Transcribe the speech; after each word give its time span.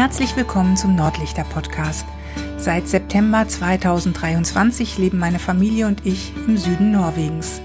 Herzlich 0.00 0.34
willkommen 0.34 0.78
zum 0.78 0.96
Nordlichter 0.96 1.44
Podcast. 1.44 2.06
Seit 2.56 2.88
September 2.88 3.46
2023 3.46 4.96
leben 4.96 5.18
meine 5.18 5.38
Familie 5.38 5.86
und 5.86 6.06
ich 6.06 6.32
im 6.46 6.56
Süden 6.56 6.90
Norwegens. 6.90 7.60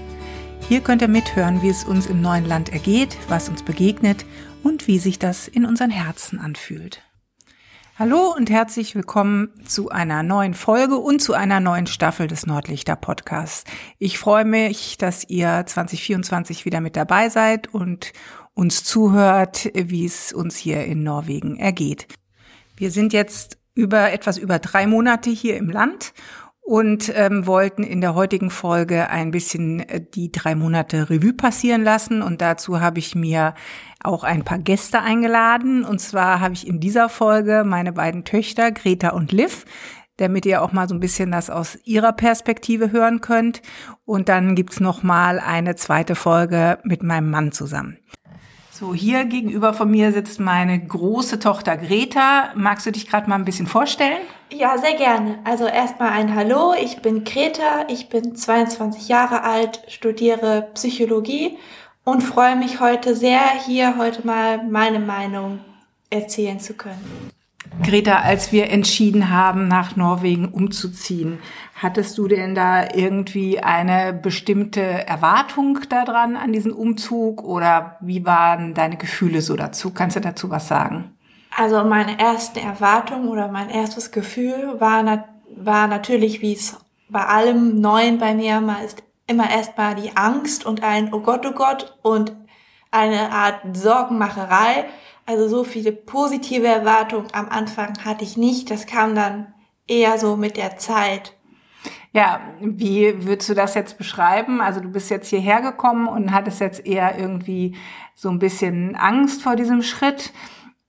Hier 0.68 0.82
könnt 0.82 1.00
ihr 1.00 1.08
mithören, 1.08 1.62
wie 1.62 1.70
es 1.70 1.84
uns 1.84 2.04
im 2.04 2.20
neuen 2.20 2.44
Land 2.44 2.74
ergeht, 2.74 3.16
was 3.30 3.48
uns 3.48 3.62
begegnet 3.62 4.26
und 4.62 4.86
wie 4.86 4.98
sich 4.98 5.18
das 5.18 5.48
in 5.48 5.64
unseren 5.64 5.88
Herzen 5.88 6.38
anfühlt. 6.38 7.00
Hallo 7.98 8.34
und 8.36 8.50
herzlich 8.50 8.94
willkommen 8.94 9.48
zu 9.64 9.88
einer 9.88 10.22
neuen 10.22 10.52
Folge 10.52 10.98
und 10.98 11.22
zu 11.22 11.32
einer 11.32 11.60
neuen 11.60 11.86
Staffel 11.86 12.26
des 12.26 12.44
Nordlichter 12.44 12.96
Podcasts. 12.96 13.64
Ich 13.98 14.18
freue 14.18 14.44
mich, 14.44 14.98
dass 14.98 15.26
ihr 15.26 15.64
2024 15.64 16.66
wieder 16.66 16.82
mit 16.82 16.96
dabei 16.96 17.30
seid 17.30 17.72
und 17.72 18.12
uns 18.52 18.84
zuhört, 18.84 19.70
wie 19.72 20.04
es 20.04 20.34
uns 20.34 20.56
hier 20.56 20.84
in 20.84 21.02
Norwegen 21.02 21.56
ergeht. 21.56 22.06
Wir 22.76 22.90
sind 22.90 23.12
jetzt 23.12 23.58
über 23.74 24.12
etwas 24.12 24.38
über 24.38 24.58
drei 24.58 24.86
Monate 24.86 25.30
hier 25.30 25.56
im 25.56 25.68
Land 25.68 26.12
und 26.66 27.12
ähm, 27.14 27.46
wollten 27.46 27.84
in 27.84 28.00
der 28.00 28.16
heutigen 28.16 28.50
Folge 28.50 29.08
ein 29.08 29.30
bisschen 29.30 29.80
äh, 29.88 30.00
die 30.00 30.32
drei 30.32 30.56
Monate 30.56 31.08
Revue 31.08 31.32
passieren 31.32 31.84
lassen. 31.84 32.22
Und 32.22 32.40
dazu 32.40 32.80
habe 32.80 32.98
ich 32.98 33.14
mir 33.14 33.54
auch 34.02 34.24
ein 34.24 34.44
paar 34.44 34.58
Gäste 34.58 35.00
eingeladen. 35.00 35.84
Und 35.84 36.00
zwar 36.00 36.40
habe 36.40 36.54
ich 36.54 36.66
in 36.66 36.80
dieser 36.80 37.08
Folge 37.08 37.62
meine 37.64 37.92
beiden 37.92 38.24
Töchter, 38.24 38.72
Greta 38.72 39.10
und 39.10 39.30
Liv, 39.30 39.64
damit 40.16 40.44
ihr 40.44 40.60
auch 40.60 40.72
mal 40.72 40.88
so 40.88 40.94
ein 40.94 41.00
bisschen 41.00 41.30
das 41.30 41.50
aus 41.50 41.78
ihrer 41.84 42.12
Perspektive 42.12 42.90
hören 42.90 43.20
könnt. 43.20 43.62
Und 44.04 44.28
dann 44.28 44.56
gibt's 44.56 44.80
noch 44.80 45.04
mal 45.04 45.38
eine 45.38 45.76
zweite 45.76 46.16
Folge 46.16 46.80
mit 46.82 47.04
meinem 47.04 47.30
Mann 47.30 47.52
zusammen. 47.52 47.98
So, 48.78 48.92
hier 48.92 49.24
gegenüber 49.24 49.72
von 49.72 49.90
mir 49.90 50.12
sitzt 50.12 50.38
meine 50.38 50.78
große 50.78 51.38
Tochter 51.38 51.78
Greta. 51.78 52.50
Magst 52.54 52.84
du 52.84 52.92
dich 52.92 53.08
gerade 53.08 53.26
mal 53.26 53.36
ein 53.36 53.46
bisschen 53.46 53.66
vorstellen? 53.66 54.20
Ja, 54.52 54.76
sehr 54.76 54.92
gerne. 54.92 55.38
Also 55.44 55.64
erstmal 55.64 56.10
ein 56.10 56.34
Hallo, 56.34 56.74
ich 56.78 57.00
bin 57.00 57.24
Greta, 57.24 57.86
ich 57.88 58.10
bin 58.10 58.36
22 58.36 59.08
Jahre 59.08 59.44
alt, 59.44 59.80
studiere 59.88 60.68
Psychologie 60.74 61.56
und 62.04 62.20
freue 62.20 62.54
mich 62.54 62.78
heute 62.78 63.16
sehr, 63.16 63.40
hier 63.64 63.96
heute 63.96 64.26
mal 64.26 64.62
meine 64.64 65.00
Meinung 65.00 65.60
erzählen 66.10 66.60
zu 66.60 66.74
können. 66.74 67.32
Greta, 67.82 68.20
als 68.20 68.52
wir 68.52 68.70
entschieden 68.70 69.30
haben, 69.30 69.68
nach 69.68 69.96
Norwegen 69.96 70.46
umzuziehen, 70.48 71.38
hattest 71.74 72.16
du 72.18 72.26
denn 72.26 72.54
da 72.54 72.88
irgendwie 72.94 73.60
eine 73.60 74.12
bestimmte 74.12 74.80
Erwartung 74.80 75.80
daran 75.88 76.36
an 76.36 76.52
diesen 76.52 76.72
Umzug 76.72 77.42
oder 77.42 77.96
wie 78.00 78.24
waren 78.24 78.74
deine 78.74 78.96
Gefühle 78.96 79.42
so 79.42 79.56
dazu? 79.56 79.92
Kannst 79.92 80.16
du 80.16 80.20
dazu 80.20 80.50
was 80.50 80.68
sagen? 80.68 81.12
Also 81.56 81.84
meine 81.84 82.20
erste 82.20 82.60
Erwartung 82.60 83.28
oder 83.28 83.48
mein 83.48 83.70
erstes 83.70 84.10
Gefühl 84.10 84.76
war, 84.78 85.02
na 85.02 85.24
war 85.56 85.86
natürlich, 85.86 86.42
wie 86.42 86.52
es 86.52 86.76
bei 87.08 87.24
allem 87.24 87.80
Neuen 87.80 88.18
bei 88.18 88.34
mir 88.34 88.60
mal 88.60 88.84
ist, 88.84 89.02
immer 89.26 89.50
erstmal 89.50 89.94
die 89.94 90.16
Angst 90.16 90.66
und 90.66 90.82
ein 90.82 91.12
Oh 91.12 91.20
Gott, 91.20 91.46
oh 91.46 91.52
Gott 91.52 91.96
und 92.02 92.32
eine 92.90 93.30
Art 93.32 93.60
Sorgenmacherei. 93.72 94.86
Also 95.26 95.48
so 95.48 95.64
viele 95.64 95.92
positive 95.92 96.66
Erwartungen 96.66 97.28
am 97.32 97.48
Anfang 97.48 98.04
hatte 98.04 98.24
ich 98.24 98.36
nicht. 98.36 98.70
Das 98.70 98.86
kam 98.86 99.14
dann 99.14 99.52
eher 99.88 100.18
so 100.18 100.36
mit 100.36 100.56
der 100.56 100.76
Zeit. 100.78 101.34
Ja, 102.12 102.40
wie 102.60 103.26
würdest 103.26 103.48
du 103.50 103.54
das 103.54 103.74
jetzt 103.74 103.98
beschreiben? 103.98 104.60
Also 104.60 104.80
du 104.80 104.88
bist 104.88 105.10
jetzt 105.10 105.28
hierher 105.28 105.60
gekommen 105.60 106.06
und 106.06 106.32
hattest 106.32 106.60
jetzt 106.60 106.86
eher 106.86 107.18
irgendwie 107.18 107.76
so 108.14 108.30
ein 108.30 108.38
bisschen 108.38 108.94
Angst 108.94 109.42
vor 109.42 109.56
diesem 109.56 109.82
Schritt. 109.82 110.32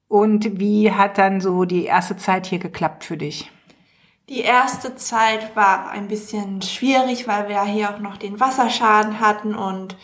Und 0.07 0.59
wie 0.59 0.91
hat 0.91 1.17
dann 1.17 1.41
so 1.41 1.65
die 1.65 1.83
erste 1.83 2.15
Zeit 2.15 2.45
hier 2.45 2.59
geklappt 2.59 3.03
für 3.03 3.17
dich? 3.17 3.51
Die 4.29 4.41
erste 4.41 4.95
Zeit 4.95 5.55
war 5.55 5.89
ein 5.89 6.07
bisschen 6.07 6.61
schwierig, 6.61 7.27
weil 7.27 7.49
wir 7.49 7.63
hier 7.63 7.89
auch 7.89 7.99
noch 7.99 8.17
den 8.17 8.39
Wasserschaden 8.39 9.19
hatten 9.19 9.55
und 9.55 9.97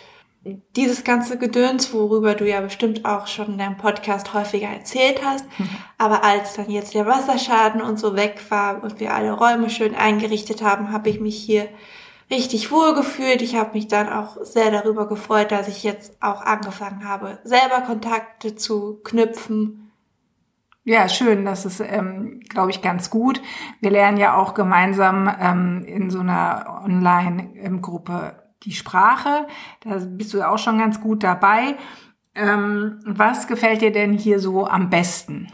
dieses 0.75 1.03
ganze 1.03 1.37
Gedöns, 1.37 1.93
worüber 1.93 2.35
du 2.35 2.47
ja 2.47 2.59
bestimmt 2.59 3.05
auch 3.05 3.27
schon 3.27 3.53
in 3.53 3.57
deinem 3.57 3.77
Podcast 3.77 4.33
häufiger 4.33 4.67
erzählt 4.67 5.21
hast. 5.23 5.45
Mhm. 5.57 5.69
Aber 5.97 6.23
als 6.23 6.55
dann 6.55 6.69
jetzt 6.69 6.93
der 6.93 7.05
Wasserschaden 7.05 7.81
und 7.81 7.97
so 7.97 8.15
weg 8.15 8.41
war 8.49 8.83
und 8.83 8.99
wir 8.99 9.13
alle 9.13 9.31
Räume 9.31 9.69
schön 9.69 9.95
eingerichtet 9.95 10.61
haben, 10.61 10.91
habe 10.91 11.09
ich 11.09 11.21
mich 11.21 11.37
hier 11.37 11.69
richtig 12.29 12.71
wohl 12.71 12.93
gefühlt. 12.93 13.41
Ich 13.41 13.55
habe 13.55 13.73
mich 13.73 13.87
dann 13.87 14.09
auch 14.09 14.37
sehr 14.41 14.69
darüber 14.69 15.07
gefreut, 15.07 15.51
dass 15.51 15.69
ich 15.69 15.83
jetzt 15.83 16.17
auch 16.21 16.41
angefangen 16.41 17.07
habe, 17.07 17.39
selber 17.43 17.81
Kontakte 17.81 18.55
zu 18.55 18.99
knüpfen 19.03 19.83
ja, 20.85 21.07
schön. 21.07 21.45
Das 21.45 21.65
ist, 21.65 21.79
ähm, 21.79 22.41
glaube 22.49 22.71
ich, 22.71 22.81
ganz 22.81 23.09
gut. 23.09 23.41
Wir 23.79 23.89
lernen 23.89 24.17
ja 24.17 24.35
auch 24.35 24.53
gemeinsam 24.53 25.33
ähm, 25.39 25.85
in 25.85 26.09
so 26.09 26.19
einer 26.19 26.81
Online-Gruppe 26.83 28.42
die 28.66 28.74
Sprache. 28.74 29.47
Da 29.81 29.97
bist 30.00 30.34
du 30.34 30.41
auch 30.41 30.57
schon 30.57 30.78
ganz 30.78 31.01
gut 31.01 31.24
dabei. 31.24 31.75
Ähm, 32.35 33.00
was 33.06 33.47
gefällt 33.47 33.81
dir 33.81 33.91
denn 33.91 34.13
hier 34.13 34.40
so 34.40 34.66
am 34.66 34.90
besten? 34.90 35.51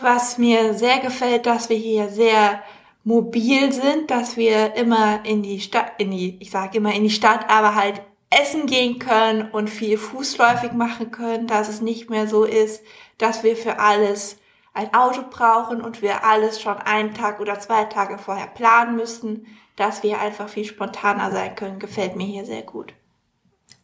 Was 0.00 0.38
mir 0.38 0.74
sehr 0.74 0.98
gefällt, 0.98 1.46
dass 1.46 1.68
wir 1.68 1.76
hier 1.76 2.08
sehr 2.08 2.62
mobil 3.04 3.72
sind, 3.72 4.10
dass 4.10 4.36
wir 4.36 4.74
immer 4.74 5.24
in 5.24 5.42
die 5.42 5.60
Stadt, 5.60 5.92
in 5.98 6.10
die, 6.10 6.38
ich 6.40 6.50
sage 6.50 6.78
immer 6.78 6.92
in 6.92 7.04
die 7.04 7.10
Stadt, 7.10 7.48
aber 7.48 7.74
halt 7.74 8.02
essen 8.30 8.66
gehen 8.66 8.98
können 8.98 9.50
und 9.50 9.70
viel 9.70 9.98
fußläufig 9.98 10.72
machen 10.72 11.10
können, 11.12 11.46
dass 11.46 11.68
es 11.68 11.80
nicht 11.80 12.10
mehr 12.10 12.26
so 12.26 12.44
ist, 12.44 12.82
dass 13.18 13.44
wir 13.44 13.56
für 13.56 13.78
alles 13.78 14.38
ein 14.72 14.92
Auto 14.92 15.22
brauchen 15.30 15.80
und 15.80 16.02
wir 16.02 16.24
alles 16.24 16.60
schon 16.60 16.76
einen 16.78 17.14
Tag 17.14 17.38
oder 17.38 17.60
zwei 17.60 17.84
Tage 17.84 18.18
vorher 18.18 18.48
planen 18.48 18.96
müssen, 18.96 19.46
dass 19.76 20.02
wir 20.02 20.20
einfach 20.20 20.48
viel 20.48 20.64
spontaner 20.64 21.30
sein 21.30 21.54
können, 21.54 21.78
gefällt 21.78 22.16
mir 22.16 22.26
hier 22.26 22.44
sehr 22.44 22.62
gut. 22.62 22.94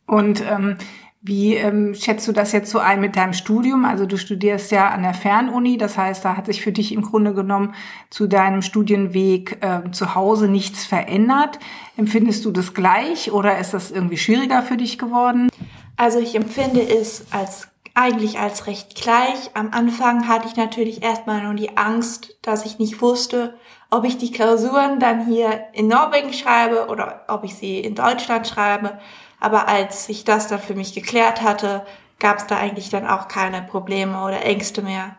Und 0.06 0.42
ähm, 0.42 0.76
wie 1.22 1.54
ähm, 1.54 1.94
schätzt 1.94 2.26
du 2.28 2.32
das 2.32 2.52
jetzt 2.52 2.70
so 2.70 2.78
ein 2.78 2.98
mit 2.98 3.14
deinem 3.14 3.34
Studium? 3.34 3.84
Also 3.84 4.06
du 4.06 4.16
studierst 4.16 4.72
ja 4.72 4.88
an 4.88 5.02
der 5.02 5.12
Fernuni, 5.12 5.76
das 5.76 5.98
heißt, 5.98 6.24
da 6.24 6.36
hat 6.36 6.46
sich 6.46 6.62
für 6.62 6.72
dich 6.72 6.92
im 6.92 7.02
Grunde 7.02 7.34
genommen 7.34 7.74
zu 8.08 8.26
deinem 8.26 8.62
Studienweg 8.62 9.58
äh, 9.60 9.90
zu 9.90 10.14
Hause 10.14 10.48
nichts 10.48 10.86
verändert. 10.86 11.58
Empfindest 11.98 12.46
du 12.46 12.50
das 12.50 12.72
gleich 12.72 13.32
oder 13.32 13.58
ist 13.58 13.74
das 13.74 13.90
irgendwie 13.90 14.16
schwieriger 14.16 14.62
für 14.62 14.78
dich 14.78 14.96
geworden? 14.96 15.50
Also 15.96 16.18
ich 16.18 16.34
empfinde 16.34 16.80
es 16.80 17.26
als 17.30 17.68
eigentlich 17.92 18.38
als 18.38 18.66
recht 18.66 18.94
gleich. 18.94 19.50
Am 19.52 19.72
Anfang 19.72 20.26
hatte 20.26 20.48
ich 20.48 20.56
natürlich 20.56 21.02
erstmal 21.02 21.42
nur 21.42 21.54
die 21.54 21.76
Angst, 21.76 22.38
dass 22.40 22.64
ich 22.64 22.78
nicht 22.78 23.02
wusste, 23.02 23.58
ob 23.90 24.04
ich 24.04 24.18
die 24.18 24.30
Klausuren 24.30 25.00
dann 25.00 25.26
hier 25.26 25.64
in 25.72 25.88
Norwegen 25.88 26.32
schreibe 26.32 26.86
oder 26.88 27.24
ob 27.28 27.44
ich 27.44 27.56
sie 27.56 27.80
in 27.80 27.94
Deutschland 27.94 28.46
schreibe. 28.46 28.98
Aber 29.40 29.68
als 29.68 30.08
ich 30.08 30.24
das 30.24 30.46
dann 30.46 30.60
für 30.60 30.74
mich 30.74 30.94
geklärt 30.94 31.42
hatte, 31.42 31.84
gab 32.18 32.38
es 32.38 32.46
da 32.46 32.56
eigentlich 32.56 32.90
dann 32.90 33.06
auch 33.06 33.28
keine 33.28 33.62
Probleme 33.62 34.22
oder 34.22 34.44
Ängste 34.44 34.82
mehr. 34.82 35.16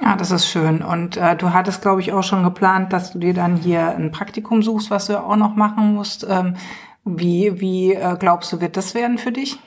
Ja, 0.00 0.16
das 0.16 0.30
ist 0.30 0.46
schön. 0.46 0.82
Und 0.82 1.16
äh, 1.16 1.36
du 1.36 1.52
hattest, 1.52 1.82
glaube 1.82 2.00
ich, 2.00 2.12
auch 2.12 2.22
schon 2.22 2.42
geplant, 2.42 2.92
dass 2.92 3.12
du 3.12 3.18
dir 3.18 3.32
dann 3.32 3.56
hier 3.56 3.88
ein 3.88 4.10
Praktikum 4.10 4.62
suchst, 4.62 4.90
was 4.90 5.06
du 5.06 5.18
auch 5.18 5.36
noch 5.36 5.54
machen 5.54 5.94
musst. 5.94 6.26
Ähm, 6.28 6.56
wie 7.04 7.60
wie 7.60 7.94
äh, 7.94 8.16
glaubst 8.18 8.52
du, 8.52 8.60
wird 8.60 8.76
das 8.76 8.94
werden 8.94 9.18
für 9.18 9.32
dich? 9.32 9.58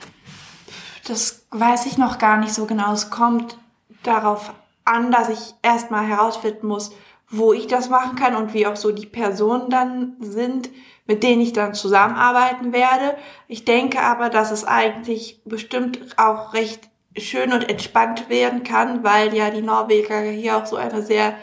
Das 1.08 1.46
weiß 1.52 1.86
ich 1.86 1.98
noch 1.98 2.18
gar 2.18 2.38
nicht 2.38 2.54
so 2.54 2.66
genau. 2.66 2.92
Es 2.92 3.10
kommt 3.10 3.58
darauf 4.04 4.54
an, 4.84 5.12
dass 5.12 5.30
ich 5.30 5.54
erstmal 5.62 6.06
herausfinden 6.06 6.68
muss, 6.68 6.92
wo 7.30 7.54
ich 7.54 7.68
das 7.68 7.90
machen 7.90 8.16
kann 8.16 8.36
und 8.36 8.54
wie 8.54 8.68
auch 8.68 8.76
so 8.76 8.92
die 8.92 9.06
Personen 9.06 9.70
dann 9.70 10.16
sind, 10.20 10.70
mit 11.06 11.24
denen 11.24 11.42
ich 11.42 11.54
dann 11.54 11.74
zusammenarbeiten 11.74 12.74
werde. 12.74 13.18
Ich 13.48 13.66
denke 13.66 14.02
aber, 14.02 14.30
dass 14.30 14.52
es 14.52 14.66
eigentlich 14.66 15.42
bestimmt 15.46 16.00
auch 16.18 16.54
recht 16.54 16.90
schön 17.18 17.54
und 17.54 17.68
entspannt 17.70 18.30
werden 18.30 18.64
kann, 18.64 19.04
weil 19.04 19.34
ja 19.34 19.50
die 19.50 19.62
Norweger 19.62 20.22
hier 20.22 20.58
auch 20.58 20.66
so 20.66 20.76
eine 20.76 21.02
sehr 21.02 21.34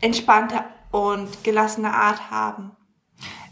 entspannte 0.00 0.64
und 0.90 1.42
gelassene 1.42 1.92
Art 1.92 2.30
haben. 2.30 2.72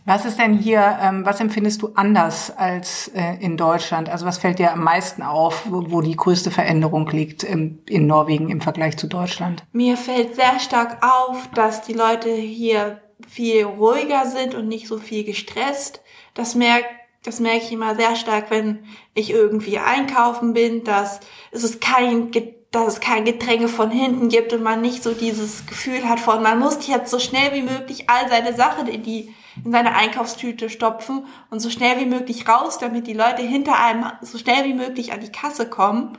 Was 0.05 0.25
ist 0.25 0.39
denn 0.39 0.59
hier, 0.59 0.99
ähm, 1.01 1.25
was 1.25 1.41
empfindest 1.41 1.83
du 1.83 1.91
anders 1.95 2.51
als 2.57 3.09
äh, 3.15 3.37
in 3.41 3.57
Deutschland? 3.57 4.09
Also 4.09 4.27
was 4.27 4.39
fällt 4.39 4.59
dir 4.59 4.73
am 4.73 4.83
meisten 4.83 5.23
auf, 5.23 5.65
wo, 5.71 5.91
wo 5.91 6.01
die 6.01 6.17
größte 6.17 6.51
Veränderung 6.51 7.09
liegt 7.11 7.45
im, 7.45 7.79
in 7.89 8.07
Norwegen 8.07 8.49
im 8.49 8.61
Vergleich 8.61 8.97
zu 8.97 9.07
Deutschland? 9.07 9.65
Mir 9.73 9.97
fällt 9.97 10.35
sehr 10.35 10.59
stark 10.59 11.05
auf, 11.05 11.49
dass 11.55 11.83
die 11.83 11.93
Leute 11.93 12.31
hier 12.31 13.01
viel 13.29 13.65
ruhiger 13.65 14.27
sind 14.27 14.55
und 14.55 14.67
nicht 14.67 14.89
so 14.89 14.99
viel 14.99 15.25
gestresst. 15.25 16.01
Das 16.35 16.55
merkt 16.55 16.87
das 17.25 17.39
merke 17.39 17.65
ich 17.65 17.73
immer 17.73 17.95
sehr 17.95 18.17
stark, 18.17 18.51
wenn 18.51 18.81
ich 19.15 19.31
irgendwie 19.31 19.79
einkaufen 19.79 20.55
bin, 20.55 20.83
dass 20.83 21.21
es 21.53 21.79
kein 21.79 22.33
dass 22.73 22.95
es 22.95 23.01
kein 23.01 23.27
Getränke 23.27 23.69
von 23.69 23.91
hinten 23.91 24.31
gibt 24.31 24.55
und 24.55 24.63
man 24.63 24.81
nicht 24.81 25.03
so 25.03 25.13
dieses 25.13 25.67
Gefühl 25.67 26.09
hat 26.09 26.19
von, 26.19 26.43
man 26.43 26.59
muss 26.59 26.87
jetzt 26.87 27.11
so 27.11 27.19
schnell 27.19 27.53
wie 27.53 27.61
möglich 27.61 28.09
all 28.09 28.31
seine 28.31 28.55
Sachen 28.55 28.89
in 28.89 29.03
die 29.03 29.35
in 29.65 29.73
seine 29.73 29.95
Einkaufstüte 29.95 30.71
stopfen 30.71 31.27
und 31.51 31.61
so 31.61 31.71
schnell 31.71 31.99
wie 32.01 32.07
möglich 32.07 32.49
raus, 32.49 32.79
damit 32.79 33.07
die 33.07 33.13
Leute 33.13 33.43
hinter 33.43 33.79
einem 33.79 34.07
so 34.21 34.39
schnell 34.39 34.65
wie 34.65 34.75
möglich 34.75 35.13
an 35.13 35.21
die 35.21 35.33
Kasse 35.33 35.69
kommen. 35.69 36.19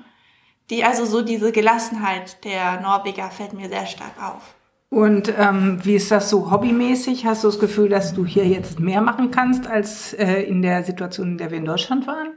Die, 0.69 0.83
also 0.83 1.05
so 1.05 1.21
diese 1.21 1.51
Gelassenheit 1.51 2.43
der 2.45 2.79
Norweger 2.81 3.29
fällt 3.29 3.53
mir 3.53 3.69
sehr 3.69 3.85
stark 3.85 4.13
auf. 4.21 4.55
Und 4.89 5.33
ähm, 5.39 5.79
wie 5.83 5.95
ist 5.95 6.11
das 6.11 6.29
so 6.29 6.51
hobbymäßig? 6.51 7.25
Hast 7.25 7.43
du 7.43 7.47
das 7.47 7.59
Gefühl, 7.59 7.89
dass 7.89 8.13
du 8.13 8.25
hier 8.25 8.45
jetzt 8.45 8.79
mehr 8.79 9.01
machen 9.01 9.31
kannst 9.31 9.65
als 9.65 10.13
äh, 10.13 10.43
in 10.43 10.61
der 10.61 10.83
Situation, 10.83 11.29
in 11.29 11.37
der 11.39 11.49
wir 11.49 11.57
in 11.57 11.65
Deutschland 11.65 12.05
waren? 12.05 12.33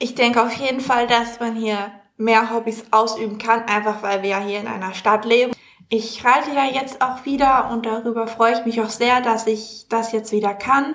Ich 0.00 0.16
denke 0.16 0.42
auf 0.42 0.52
jeden 0.54 0.80
Fall, 0.80 1.06
dass 1.06 1.38
man 1.38 1.54
hier 1.54 1.92
mehr 2.16 2.50
Hobbys 2.50 2.84
ausüben 2.90 3.38
kann, 3.38 3.62
einfach 3.68 4.02
weil 4.02 4.22
wir 4.22 4.30
ja 4.30 4.40
hier 4.40 4.60
in 4.60 4.66
einer 4.66 4.94
Stadt 4.94 5.24
leben. 5.24 5.52
Ich 5.88 6.24
reite 6.24 6.50
ja 6.52 6.64
jetzt 6.64 7.02
auch 7.02 7.24
wieder 7.24 7.70
und 7.70 7.86
darüber 7.86 8.26
freue 8.26 8.54
ich 8.54 8.64
mich 8.64 8.80
auch 8.80 8.90
sehr, 8.90 9.20
dass 9.20 9.46
ich 9.46 9.86
das 9.88 10.12
jetzt 10.12 10.32
wieder 10.32 10.54
kann. 10.54 10.94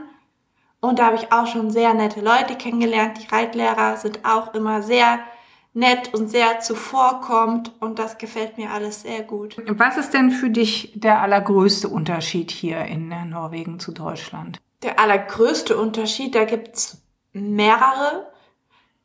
Und 0.81 0.99
da 0.99 1.07
habe 1.07 1.17
ich 1.17 1.31
auch 1.31 1.47
schon 1.47 1.71
sehr 1.71 1.93
nette 1.93 2.21
Leute 2.21 2.55
kennengelernt. 2.55 3.19
Die 3.21 3.27
Reitlehrer 3.27 3.97
sind 3.97 4.25
auch 4.25 4.53
immer 4.53 4.81
sehr 4.81 5.19
nett 5.73 6.13
und 6.13 6.29
sehr 6.29 6.59
zuvorkommt 6.59 7.71
und 7.79 7.99
das 7.99 8.17
gefällt 8.17 8.57
mir 8.57 8.71
alles 8.71 9.03
sehr 9.03 9.23
gut. 9.23 9.55
Was 9.67 9.97
ist 9.97 10.13
denn 10.13 10.31
für 10.31 10.49
dich 10.49 10.93
der 10.95 11.21
allergrößte 11.21 11.87
Unterschied 11.87 12.51
hier 12.51 12.85
in 12.85 13.09
Norwegen 13.29 13.79
zu 13.79 13.91
Deutschland? 13.91 14.59
Der 14.81 14.99
allergrößte 14.99 15.77
Unterschied, 15.77 16.35
da 16.35 16.45
gibt's 16.45 17.03
mehrere. 17.33 18.31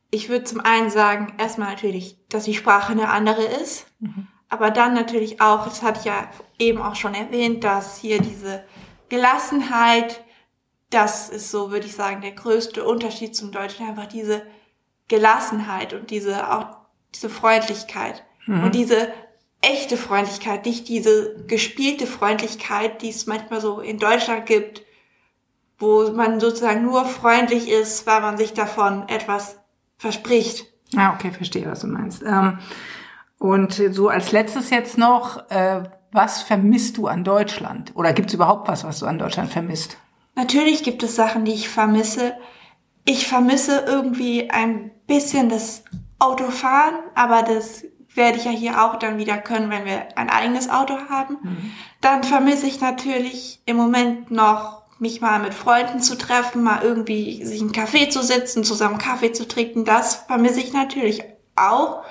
Ich 0.09 0.29
würde 0.29 0.45
zum 0.45 0.61
einen 0.61 0.89
sagen, 0.89 1.33
erstmal 1.37 1.69
natürlich, 1.69 2.17
dass 2.29 2.45
die 2.45 2.53
Sprache 2.53 2.93
eine 2.93 3.09
andere 3.09 3.43
ist, 3.43 3.87
mhm. 3.99 4.27
Aber 4.49 4.71
dann 4.71 4.93
natürlich 4.93 5.41
auch, 5.41 5.65
das 5.65 5.81
hatte 5.81 5.99
ich 5.99 6.05
ja 6.05 6.29
eben 6.59 6.81
auch 6.81 6.95
schon 6.95 7.13
erwähnt, 7.13 7.63
dass 7.63 7.97
hier 7.97 8.21
diese 8.21 8.63
Gelassenheit, 9.09 10.23
das 10.89 11.29
ist 11.29 11.51
so, 11.51 11.71
würde 11.71 11.85
ich 11.85 11.95
sagen, 11.95 12.21
der 12.21 12.31
größte 12.31 12.83
Unterschied 12.83 13.35
zum 13.35 13.51
Deutschen, 13.51 13.87
einfach 13.87 14.07
diese 14.07 14.43
Gelassenheit 15.07 15.93
und 15.93 16.09
diese 16.09 16.51
auch 16.51 16.77
diese 17.13 17.29
Freundlichkeit 17.29 18.23
mhm. 18.45 18.63
und 18.63 18.75
diese 18.75 19.13
echte 19.61 19.97
Freundlichkeit, 19.97 20.65
nicht 20.65 20.87
diese 20.87 21.35
gespielte 21.47 22.07
Freundlichkeit, 22.07 23.01
die 23.01 23.09
es 23.09 23.25
manchmal 23.25 23.61
so 23.61 23.79
in 23.79 23.97
Deutschland 23.97 24.45
gibt, 24.45 24.83
wo 25.77 26.09
man 26.11 26.39
sozusagen 26.39 26.83
nur 26.83 27.05
freundlich 27.05 27.69
ist, 27.69 28.05
weil 28.05 28.21
man 28.21 28.37
sich 28.37 28.53
davon 28.53 29.07
etwas 29.09 29.59
verspricht. 29.97 30.65
Ah, 30.95 31.13
okay, 31.13 31.31
verstehe, 31.31 31.65
was 31.65 31.81
du 31.81 31.87
meinst. 31.87 32.23
Ähm, 32.23 32.59
und 33.39 33.81
so 33.91 34.09
als 34.09 34.31
letztes 34.31 34.69
jetzt 34.69 34.97
noch, 34.97 35.49
äh, 35.49 35.83
was 36.11 36.41
vermisst 36.41 36.97
du 36.97 37.07
an 37.07 37.23
Deutschland? 37.23 37.91
Oder 37.95 38.13
gibt 38.13 38.29
es 38.29 38.33
überhaupt 38.35 38.67
was, 38.67 38.83
was 38.83 38.99
du 38.99 39.05
an 39.05 39.19
Deutschland 39.19 39.51
vermisst? 39.51 39.97
Natürlich 40.35 40.83
gibt 40.83 41.03
es 41.03 41.15
Sachen, 41.15 41.45
die 41.45 41.53
ich 41.53 41.69
vermisse. 41.69 42.33
Ich 43.05 43.27
vermisse 43.27 43.83
irgendwie 43.85 44.49
ein 44.49 44.91
bisschen 45.07 45.49
das 45.49 45.83
Autofahren, 46.19 46.95
aber 47.13 47.43
das 47.43 47.83
werde 48.15 48.37
ich 48.37 48.45
ja 48.45 48.51
hier 48.51 48.83
auch 48.83 48.97
dann 48.97 49.17
wieder 49.17 49.37
können, 49.37 49.69
wenn 49.69 49.85
wir 49.85 50.07
ein 50.17 50.29
eigenes 50.29 50.69
Auto 50.69 50.97
haben. 51.09 51.37
Mhm. 51.41 51.71
Dann 52.01 52.23
vermisse 52.23 52.67
ich 52.67 52.79
natürlich 52.79 53.61
im 53.65 53.75
Moment 53.75 54.31
noch, 54.31 54.83
mich 54.97 55.19
mal 55.19 55.39
mit 55.39 55.53
Freunden 55.53 55.99
zu 55.99 56.17
treffen, 56.17 56.63
mal 56.63 56.81
irgendwie 56.81 57.43
sich 57.43 57.59
einen 57.59 57.73
Kaffee 57.73 58.07
zu 58.07 58.23
sitzen, 58.23 58.63
zusammen 58.63 58.97
Kaffee 58.97 59.33
zu 59.33 59.45
trinken. 59.45 59.83
Das 59.83 60.15
vermisse 60.15 60.61
ich 60.61 60.71
natürlich 60.71 61.21
auch. 61.57 62.03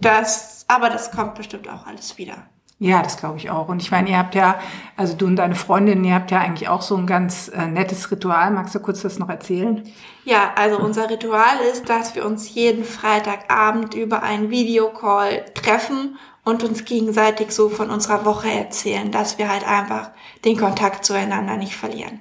Das, 0.00 0.64
aber 0.68 0.90
das 0.90 1.10
kommt 1.10 1.34
bestimmt 1.34 1.68
auch 1.68 1.86
alles 1.86 2.18
wieder. 2.18 2.46
Ja, 2.78 3.02
das 3.02 3.16
glaube 3.16 3.38
ich 3.38 3.48
auch. 3.48 3.68
Und 3.68 3.80
ich 3.80 3.90
meine, 3.90 4.10
ihr 4.10 4.18
habt 4.18 4.34
ja, 4.34 4.58
also 4.98 5.16
du 5.16 5.26
und 5.26 5.36
deine 5.36 5.54
Freundin, 5.54 6.04
ihr 6.04 6.14
habt 6.14 6.30
ja 6.30 6.40
eigentlich 6.40 6.68
auch 6.68 6.82
so 6.82 6.94
ein 6.96 7.06
ganz 7.06 7.48
äh, 7.48 7.66
nettes 7.66 8.10
Ritual. 8.10 8.50
Magst 8.50 8.74
du 8.74 8.80
kurz 8.80 9.00
das 9.00 9.18
noch 9.18 9.30
erzählen? 9.30 9.82
Ja, 10.24 10.52
also 10.56 10.78
unser 10.78 11.08
Ritual 11.08 11.58
ist, 11.72 11.88
dass 11.88 12.14
wir 12.14 12.26
uns 12.26 12.54
jeden 12.54 12.84
Freitagabend 12.84 13.94
über 13.94 14.22
einen 14.22 14.50
Videocall 14.50 15.46
treffen 15.54 16.18
und 16.44 16.64
uns 16.64 16.84
gegenseitig 16.84 17.50
so 17.50 17.70
von 17.70 17.90
unserer 17.90 18.26
Woche 18.26 18.50
erzählen, 18.50 19.10
dass 19.10 19.38
wir 19.38 19.50
halt 19.50 19.66
einfach 19.66 20.10
den 20.44 20.58
Kontakt 20.58 21.06
zueinander 21.06 21.56
nicht 21.56 21.76
verlieren. 21.76 22.20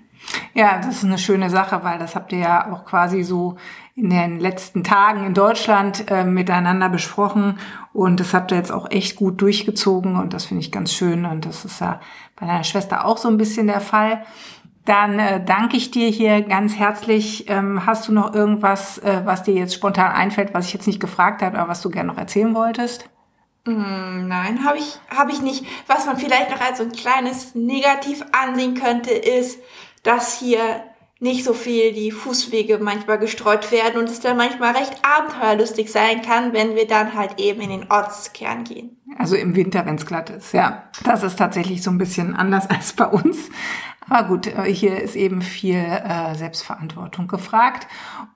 Ja, 0.53 0.77
das 0.77 0.97
ist 0.97 1.03
eine 1.03 1.17
schöne 1.17 1.49
Sache, 1.49 1.83
weil 1.83 1.99
das 1.99 2.15
habt 2.15 2.31
ihr 2.31 2.39
ja 2.39 2.71
auch 2.71 2.85
quasi 2.85 3.23
so 3.23 3.57
in 3.95 4.09
den 4.09 4.39
letzten 4.39 4.83
Tagen 4.83 5.25
in 5.25 5.33
Deutschland 5.33 6.09
äh, 6.11 6.23
miteinander 6.23 6.89
besprochen 6.89 7.59
und 7.93 8.19
das 8.19 8.33
habt 8.33 8.51
ihr 8.51 8.57
jetzt 8.57 8.71
auch 8.71 8.91
echt 8.91 9.15
gut 9.15 9.41
durchgezogen 9.41 10.17
und 10.17 10.33
das 10.33 10.45
finde 10.45 10.61
ich 10.61 10.71
ganz 10.71 10.93
schön 10.93 11.25
und 11.25 11.45
das 11.45 11.63
ist 11.63 11.79
ja 11.79 12.01
bei 12.35 12.45
deiner 12.45 12.63
Schwester 12.65 13.05
auch 13.05 13.17
so 13.17 13.29
ein 13.29 13.37
bisschen 13.37 13.67
der 13.67 13.81
Fall. 13.81 14.23
Dann 14.85 15.17
äh, 15.17 15.43
danke 15.43 15.77
ich 15.77 15.89
dir 15.91 16.09
hier 16.09 16.41
ganz 16.43 16.75
herzlich. 16.75 17.49
Ähm, 17.49 17.85
hast 17.85 18.07
du 18.07 18.11
noch 18.11 18.35
irgendwas, 18.35 18.99
äh, 18.99 19.21
was 19.25 19.43
dir 19.43 19.55
jetzt 19.55 19.73
spontan 19.73 20.11
einfällt, 20.11 20.53
was 20.53 20.67
ich 20.67 20.73
jetzt 20.73 20.85
nicht 20.85 20.99
gefragt 20.99 21.41
habe, 21.41 21.57
aber 21.57 21.69
was 21.69 21.81
du 21.81 21.89
gerne 21.89 22.11
noch 22.11 22.19
erzählen 22.19 22.53
wolltest? 22.53 23.09
Mm, 23.65 24.27
nein, 24.27 24.63
habe 24.63 24.77
ich, 24.77 24.99
hab 25.09 25.29
ich 25.31 25.41
nicht. 25.41 25.65
Was 25.87 26.05
man 26.05 26.17
vielleicht 26.17 26.51
noch 26.51 26.61
als 26.61 26.77
so 26.77 26.83
ein 26.83 26.91
kleines 26.91 27.55
Negativ 27.55 28.23
ansehen 28.31 28.75
könnte, 28.75 29.09
ist, 29.09 29.59
dass 30.05 30.39
hier 30.39 30.83
nicht 31.19 31.43
so 31.43 31.53
viel 31.53 31.93
die 31.93 32.11
Fußwege 32.11 32.77
manchmal 32.77 33.17
gestreut 33.17 33.71
werden 33.71 33.99
und 33.99 34.09
es 34.09 34.19
dann 34.19 34.37
manchmal 34.37 34.75
recht 34.75 34.93
abenteuerlustig 35.01 35.91
sein 35.91 36.21
kann, 36.21 36.53
wenn 36.53 36.75
wir 36.75 36.87
dann 36.87 37.13
halt 37.13 37.39
eben 37.39 37.61
in 37.61 37.69
den 37.69 37.91
Ortskern 37.91 38.63
gehen. 38.65 38.97
Also 39.17 39.35
im 39.35 39.55
Winter, 39.55 39.85
wenn 39.85 39.95
es 39.95 40.05
glatt 40.05 40.29
ist, 40.29 40.53
ja. 40.53 40.89
Das 41.03 41.23
ist 41.23 41.37
tatsächlich 41.37 41.81
so 41.81 41.89
ein 41.89 41.97
bisschen 41.97 42.35
anders 42.35 42.69
als 42.69 42.93
bei 42.93 43.05
uns. 43.05 43.49
Aber 44.07 44.27
gut, 44.27 44.47
äh, 44.47 44.71
hier 44.71 45.01
ist 45.01 45.15
eben 45.15 45.41
viel 45.41 45.77
äh, 45.77 46.35
Selbstverantwortung 46.35 47.27
gefragt. 47.27 47.87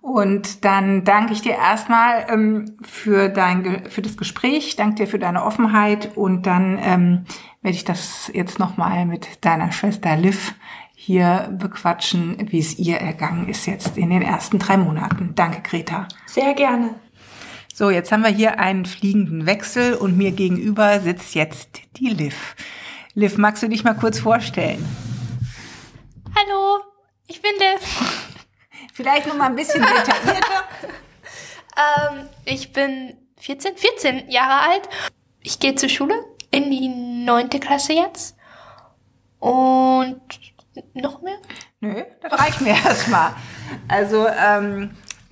Und 0.02 0.66
dann 0.66 1.04
danke 1.04 1.34
ich 1.34 1.42
dir 1.42 1.56
erstmal 1.56 2.26
ähm, 2.30 2.78
für 2.82 3.30
dein 3.30 3.86
für 3.90 4.02
das 4.02 4.18
Gespräch, 4.18 4.78
danke 4.78 5.04
dir 5.04 5.08
für 5.08 5.20
deine 5.20 5.44
Offenheit 5.44 6.16
und 6.16 6.48
dann 6.48 6.80
ähm, 6.82 7.26
werde 7.62 7.76
ich 7.76 7.84
das 7.84 8.32
jetzt 8.34 8.58
nochmal 8.58 9.06
mit 9.06 9.46
deiner 9.46 9.72
Schwester 9.72 10.16
Liv 10.16 10.56
hier 11.02 11.48
bequatschen, 11.58 12.52
wie 12.52 12.60
es 12.60 12.78
ihr 12.78 12.98
ergangen 12.98 13.48
ist 13.48 13.66
jetzt 13.68 13.98
in 13.98 14.10
den 14.10 14.22
ersten 14.22 14.60
drei 14.60 14.76
Monaten. 14.76 15.32
Danke, 15.34 15.62
Greta. 15.62 16.10
Sehr 16.26 16.54
gerne. 16.54 16.94
So, 17.74 17.90
jetzt 17.90 18.12
haben 18.12 18.22
wir 18.22 18.30
hier 18.30 18.60
einen 18.60 18.86
fliegenden 18.86 19.46
Wechsel 19.46 19.94
und 19.94 20.18
mir 20.18 20.32
gegenüber 20.32 21.00
sitzt 21.00 21.36
jetzt 21.36 21.80
die 21.96 22.10
Liv. 22.10 22.54
Liv, 23.14 23.38
magst 23.38 23.64
du 23.64 23.70
dich 23.70 23.86
mal 23.86 23.94
kurz 23.94 24.20
vorstellen? 24.20 24.86
Hallo, 26.36 26.84
ich 27.28 27.42
bin 27.42 27.52
Liv. 27.54 28.26
Vielleicht 28.94 29.26
noch 29.26 29.38
mal 29.38 29.46
ein 29.46 29.56
bisschen 29.56 29.82
detaillierter. 29.82 30.64
ähm, 32.12 32.28
ich 32.44 32.74
bin 32.74 33.14
14, 33.38 33.78
14 33.78 34.30
Jahre 34.30 34.70
alt. 34.70 34.90
Ich 35.42 35.60
gehe 35.60 35.76
zur 35.76 35.88
Schule 35.88 36.26
in 36.52 36.70
die 36.70 36.90
neunte 36.90 37.62
Klasse 37.62 37.94
jetzt. 37.94 38.36
Und 39.40 40.20
noch 40.94 41.22
mehr? 41.22 41.38
Nö, 41.82 42.04
das 42.22 42.40
reicht 42.40 42.62
mir 42.62 42.74
erstmal. 42.86 43.34
Also 43.88 44.28
ähm, 44.28 44.92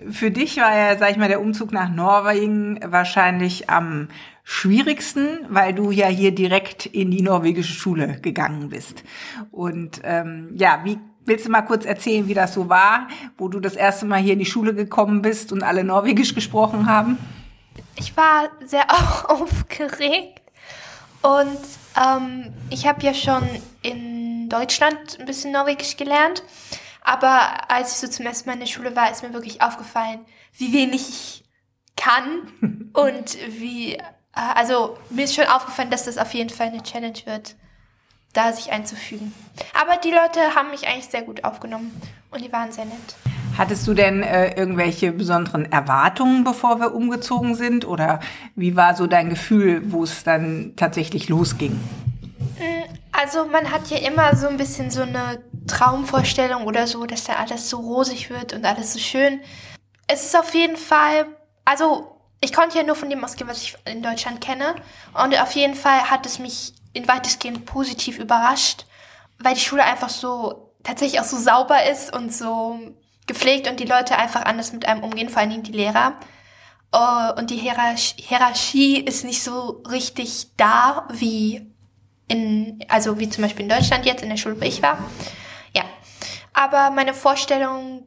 für 0.09 0.31
dich 0.31 0.57
war 0.57 0.75
ja, 0.75 0.97
sag 0.97 1.11
ich 1.11 1.17
mal, 1.17 1.27
der 1.27 1.41
Umzug 1.41 1.71
nach 1.71 1.89
Norwegen 1.89 2.79
wahrscheinlich 2.83 3.69
am 3.69 4.09
schwierigsten, 4.43 5.39
weil 5.49 5.73
du 5.73 5.91
ja 5.91 6.07
hier 6.07 6.33
direkt 6.33 6.85
in 6.85 7.11
die 7.11 7.21
norwegische 7.21 7.73
Schule 7.73 8.19
gegangen 8.21 8.69
bist. 8.69 9.03
Und 9.51 10.01
ähm, 10.03 10.49
ja, 10.53 10.81
wie 10.83 10.99
willst 11.25 11.45
du 11.45 11.51
mal 11.51 11.63
kurz 11.63 11.85
erzählen, 11.85 12.27
wie 12.27 12.33
das 12.33 12.53
so 12.53 12.69
war, 12.69 13.07
wo 13.37 13.49
du 13.49 13.59
das 13.59 13.75
erste 13.75 14.05
Mal 14.05 14.19
hier 14.19 14.33
in 14.33 14.39
die 14.39 14.45
Schule 14.45 14.73
gekommen 14.73 15.21
bist 15.21 15.51
und 15.51 15.63
alle 15.63 15.83
Norwegisch 15.83 16.33
gesprochen 16.33 16.87
haben? 16.87 17.17
Ich 17.97 18.15
war 18.15 18.49
sehr 18.65 18.85
aufgeregt 19.27 20.41
und 21.21 21.59
ähm, 21.95 22.53
ich 22.69 22.87
habe 22.87 23.03
ja 23.03 23.13
schon 23.13 23.47
in 23.81 24.49
Deutschland 24.49 25.19
ein 25.19 25.25
bisschen 25.25 25.51
Norwegisch 25.51 25.97
gelernt. 25.97 26.43
Aber 27.01 27.71
als 27.71 27.93
ich 27.93 27.97
so 27.99 28.07
zum 28.07 28.25
ersten 28.25 28.49
Mal 28.49 28.55
in 28.55 28.59
der 28.59 28.67
Schule 28.67 28.95
war, 28.95 29.09
ist 29.09 29.23
mir 29.23 29.33
wirklich 29.33 29.61
aufgefallen, 29.61 30.25
wie 30.57 30.73
wenig 30.73 31.07
ich 31.07 31.43
kann 31.95 32.91
und 32.93 33.37
wie, 33.59 33.95
äh, 33.95 34.01
also 34.33 34.97
mir 35.09 35.25
ist 35.25 35.35
schon 35.35 35.45
aufgefallen, 35.45 35.89
dass 35.89 36.05
das 36.05 36.17
auf 36.17 36.33
jeden 36.33 36.49
Fall 36.49 36.67
eine 36.67 36.83
Challenge 36.83 37.19
wird, 37.25 37.55
da 38.33 38.51
sich 38.53 38.71
einzufügen. 38.71 39.33
Aber 39.73 39.97
die 39.97 40.11
Leute 40.11 40.55
haben 40.55 40.69
mich 40.71 40.87
eigentlich 40.87 41.07
sehr 41.07 41.23
gut 41.23 41.43
aufgenommen 41.43 41.99
und 42.29 42.43
die 42.43 42.51
waren 42.51 42.71
sehr 42.71 42.85
nett. 42.85 43.15
Hattest 43.57 43.87
du 43.87 43.95
denn 43.95 44.21
äh, 44.21 44.55
irgendwelche 44.55 45.11
besonderen 45.11 45.71
Erwartungen, 45.71 46.43
bevor 46.43 46.79
wir 46.79 46.93
umgezogen 46.93 47.55
sind? 47.55 47.85
Oder 47.85 48.19
wie 48.55 48.75
war 48.75 48.95
so 48.95 49.07
dein 49.07 49.29
Gefühl, 49.29 49.81
wo 49.91 50.03
es 50.03 50.23
dann 50.23 50.73
tatsächlich 50.75 51.27
losging? 51.27 51.79
Also 53.11 53.45
man 53.45 53.71
hat 53.71 53.87
ja 53.87 53.97
immer 53.97 54.35
so 54.35 54.47
ein 54.47 54.57
bisschen 54.57 54.91
so 54.91 55.01
eine 55.01 55.41
Traumvorstellung 55.65 56.65
oder 56.65 56.85
so, 56.85 57.07
dass 57.07 57.23
da 57.23 57.33
alles 57.33 57.67
so 57.67 57.77
rosig 57.77 58.29
wird 58.29 58.53
und 58.53 58.63
alles 58.63 58.93
so 58.93 58.99
schön. 58.99 59.41
Es 60.05 60.23
ist 60.25 60.37
auf 60.37 60.53
jeden 60.53 60.77
Fall, 60.77 61.25
also 61.65 62.15
ich 62.41 62.53
konnte 62.53 62.77
ja 62.77 62.83
nur 62.83 62.95
von 62.95 63.09
dem 63.09 63.23
ausgehen, 63.23 63.49
was 63.49 63.63
ich 63.63 63.75
in 63.85 64.03
Deutschland 64.03 64.39
kenne. 64.39 64.75
Und 65.19 65.35
auf 65.41 65.53
jeden 65.53 65.73
Fall 65.73 66.11
hat 66.11 66.27
es 66.27 66.37
mich 66.37 66.73
in 66.93 67.07
weitestgehend 67.07 67.65
positiv 67.65 68.19
überrascht, 68.19 68.85
weil 69.39 69.55
die 69.55 69.61
Schule 69.61 69.83
einfach 69.83 70.09
so 70.09 70.73
tatsächlich 70.83 71.19
auch 71.19 71.25
so 71.25 71.37
sauber 71.37 71.89
ist 71.89 72.15
und 72.15 72.31
so 72.31 72.79
gepflegt 73.27 73.69
und 73.69 73.79
die 73.79 73.85
Leute 73.85 74.17
einfach 74.17 74.45
anders 74.45 74.73
mit 74.73 74.87
einem 74.87 75.03
umgehen, 75.03 75.29
vor 75.29 75.41
allen 75.41 75.49
Dingen 75.49 75.63
die 75.63 75.71
Lehrer. 75.71 76.13
Uh, 76.95 77.37
und 77.37 77.49
die 77.49 77.57
Hierarchie 77.57 79.01
ist 79.01 79.25
nicht 79.25 79.43
so 79.43 79.83
richtig 79.91 80.51
da 80.55 81.05
wie 81.11 81.69
in, 82.29 82.79
also 82.87 83.19
wie 83.19 83.29
zum 83.29 83.43
Beispiel 83.43 83.63
in 83.63 83.69
Deutschland 83.69 84.05
jetzt 84.05 84.23
in 84.23 84.29
der 84.29 84.37
Schule, 84.37 84.59
wo 84.59 84.65
ich 84.65 84.81
war. 84.81 84.97
Ja. 85.75 85.83
Aber 86.53 86.91
meine 86.91 87.13
Vorstellung 87.13 88.03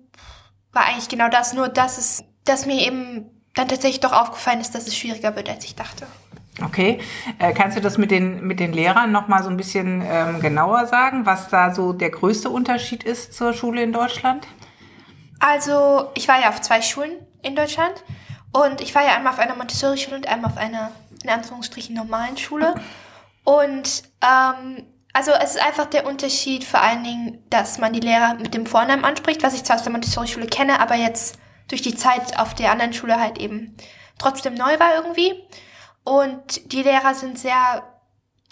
war 0.73 0.87
eigentlich 0.87 1.09
genau 1.09 1.29
das, 1.29 1.53
nur 1.53 1.69
dass 1.69 1.99
es, 1.99 2.25
dass 2.45 2.65
mir 2.65 2.87
eben 2.87 3.27
dann 3.55 3.69
tatsächlich 3.69 4.00
doch 4.00 4.12
aufgefallen 4.12 4.61
ist, 4.61 4.75
dass 4.75 4.87
es 4.87 4.97
schwieriger 4.97 5.37
wird, 5.37 5.50
als 5.50 5.65
ich 5.65 5.75
dachte. 5.75 6.07
Okay, 6.65 7.00
äh, 7.39 7.53
kannst 7.53 7.77
du 7.77 7.81
das 7.81 7.97
mit 7.97 8.11
den 8.11 8.47
mit 8.47 8.61
den 8.61 8.73
Lehrern 8.73 9.12
noch 9.12 9.29
mal 9.29 9.43
so 9.43 9.49
ein 9.49 9.57
bisschen 9.57 10.03
ähm, 10.05 10.41
genauer 10.41 10.87
sagen, 10.87 11.25
was 11.25 11.49
da 11.49 11.73
so 11.73 11.93
der 11.93 12.11
größte 12.11 12.50
Unterschied 12.50 13.03
ist 13.03 13.35
zur 13.35 13.53
Schule 13.55 13.83
in 13.83 13.93
Deutschland? 13.93 14.47
Also 15.41 16.11
ich 16.15 16.29
war 16.29 16.41
ja 16.41 16.51
auf 16.51 16.61
zwei 16.61 16.83
Schulen 16.83 17.13
in 17.43 17.57
Deutschland 17.57 18.05
und 18.53 18.81
ich 18.81 18.95
war 18.95 19.03
ja 19.03 19.17
einmal 19.17 19.33
auf 19.33 19.39
einer 19.39 19.57
Montessori-Schule 19.57 20.17
und 20.17 20.29
einmal 20.29 20.53
auf 20.53 20.59
einer 20.59 20.93
in 21.23 21.31
Anführungsstrichen 21.31 21.95
normalen 21.95 22.37
Schule 22.37 22.75
und 23.45 24.05
ähm, 24.23 24.87
also 25.13 25.33
es 25.33 25.57
ist 25.57 25.63
einfach 25.63 25.87
der 25.87 26.07
Unterschied 26.07 26.65
vor 26.65 26.81
allen 26.81 27.03
Dingen, 27.03 27.45
dass 27.51 27.79
man 27.79 27.93
die 27.93 28.01
Lehrer 28.01 28.35
mit 28.35 28.55
dem 28.55 28.67
Vornamen 28.67 29.05
anspricht, 29.05 29.43
was 29.43 29.55
ich 29.55 29.65
zwar 29.65 29.77
aus 29.77 29.83
der 29.83 29.93
Montessori-Schule 29.93 30.47
kenne, 30.47 30.81
aber 30.81 30.95
jetzt 30.95 31.39
durch 31.69 31.83
die 31.83 31.97
Zeit 31.97 32.39
auf 32.39 32.55
der 32.55 32.71
anderen 32.71 32.93
Schule 32.93 33.19
halt 33.19 33.39
eben 33.39 33.77
trotzdem 34.19 34.55
neu 34.55 34.79
war 34.79 34.95
irgendwie. 34.95 35.35
Und 36.05 36.73
die 36.73 36.83
Lehrer 36.83 37.15
sind 37.15 37.39
sehr, 37.39 37.83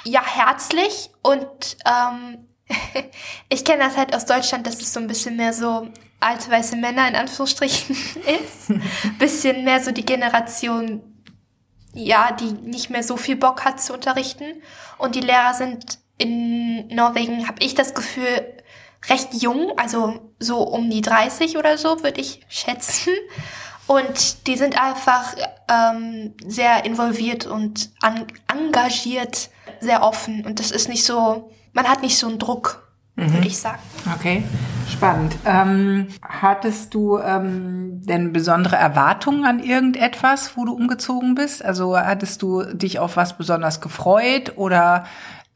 ja, 0.05 0.25
herzlich 0.25 1.11
und 1.23 1.77
ähm, 1.87 2.49
ich 3.49 3.65
kenne 3.65 3.85
das 3.85 3.97
halt 3.97 4.15
aus 4.15 4.27
Deutschland, 4.27 4.67
dass 4.67 4.81
es 4.81 4.93
so 4.93 5.01
ein 5.01 5.07
bisschen 5.07 5.37
mehr 5.37 5.53
so 5.53 5.89
alte 6.21 6.51
weiße 6.51 6.77
Männer 6.77 7.09
in 7.09 7.17
Anführungsstrichen 7.17 7.97
ist. 8.45 8.73
bisschen 9.19 9.65
mehr 9.65 9.83
so 9.83 9.93
die 9.93 10.05
Generation, 10.05 11.03
ja, 11.95 12.33
die 12.33 12.53
nicht 12.53 12.91
mehr 12.91 13.03
so 13.03 13.17
viel 13.17 13.37
Bock 13.37 13.65
hat 13.65 13.81
zu 13.81 13.93
unterrichten. 13.93 14.63
Und 14.99 15.15
die 15.15 15.21
Lehrer 15.21 15.55
sind 15.55 15.99
in 16.19 16.89
Norwegen, 16.89 17.47
habe 17.47 17.63
ich 17.63 17.75
das 17.75 17.95
Gefühl, 17.95 18.55
recht 19.09 19.35
jung, 19.35 19.73
also 19.77 20.33
so 20.39 20.59
um 20.59 20.91
die 20.91 21.03
30 21.03 21.57
oder 21.57 21.79
so, 21.79 22.03
würde 22.03 22.21
ich 22.21 22.41
schätzen. 22.49 23.13
Und 23.87 24.47
die 24.47 24.57
sind 24.57 24.81
einfach 24.81 25.35
ähm, 25.69 26.35
sehr 26.47 26.85
involviert 26.85 27.47
und 27.47 27.91
engagiert, 28.49 29.49
sehr 29.81 30.03
offen. 30.03 30.45
Und 30.45 30.61
das 30.61 30.71
ist 30.71 30.89
nicht 30.89 31.05
so, 31.05 31.51
man 31.73 31.89
hat 31.89 32.03
nicht 32.03 32.19
so 32.19 32.29
einen 32.29 32.39
Druck, 32.39 32.87
mhm. 33.15 33.33
würde 33.33 33.47
ich 33.47 33.59
sagen. 33.59 33.81
Okay, 34.15 34.45
spannend. 34.89 35.37
Ähm, 35.45 36.09
hattest 36.23 36.95
du 36.95 37.19
ähm, 37.19 38.03
denn 38.05 38.33
besondere 38.33 38.77
Erwartungen 38.77 39.45
an 39.45 39.59
irgendetwas, 39.61 40.57
wo 40.57 40.65
du 40.65 40.73
umgezogen 40.73 41.35
bist? 41.35 41.65
Also 41.65 41.97
hattest 41.97 42.43
du 42.43 42.63
dich 42.63 42.99
auf 42.99 43.17
was 43.17 43.37
besonders 43.37 43.81
gefreut 43.81 44.55
oder 44.57 45.05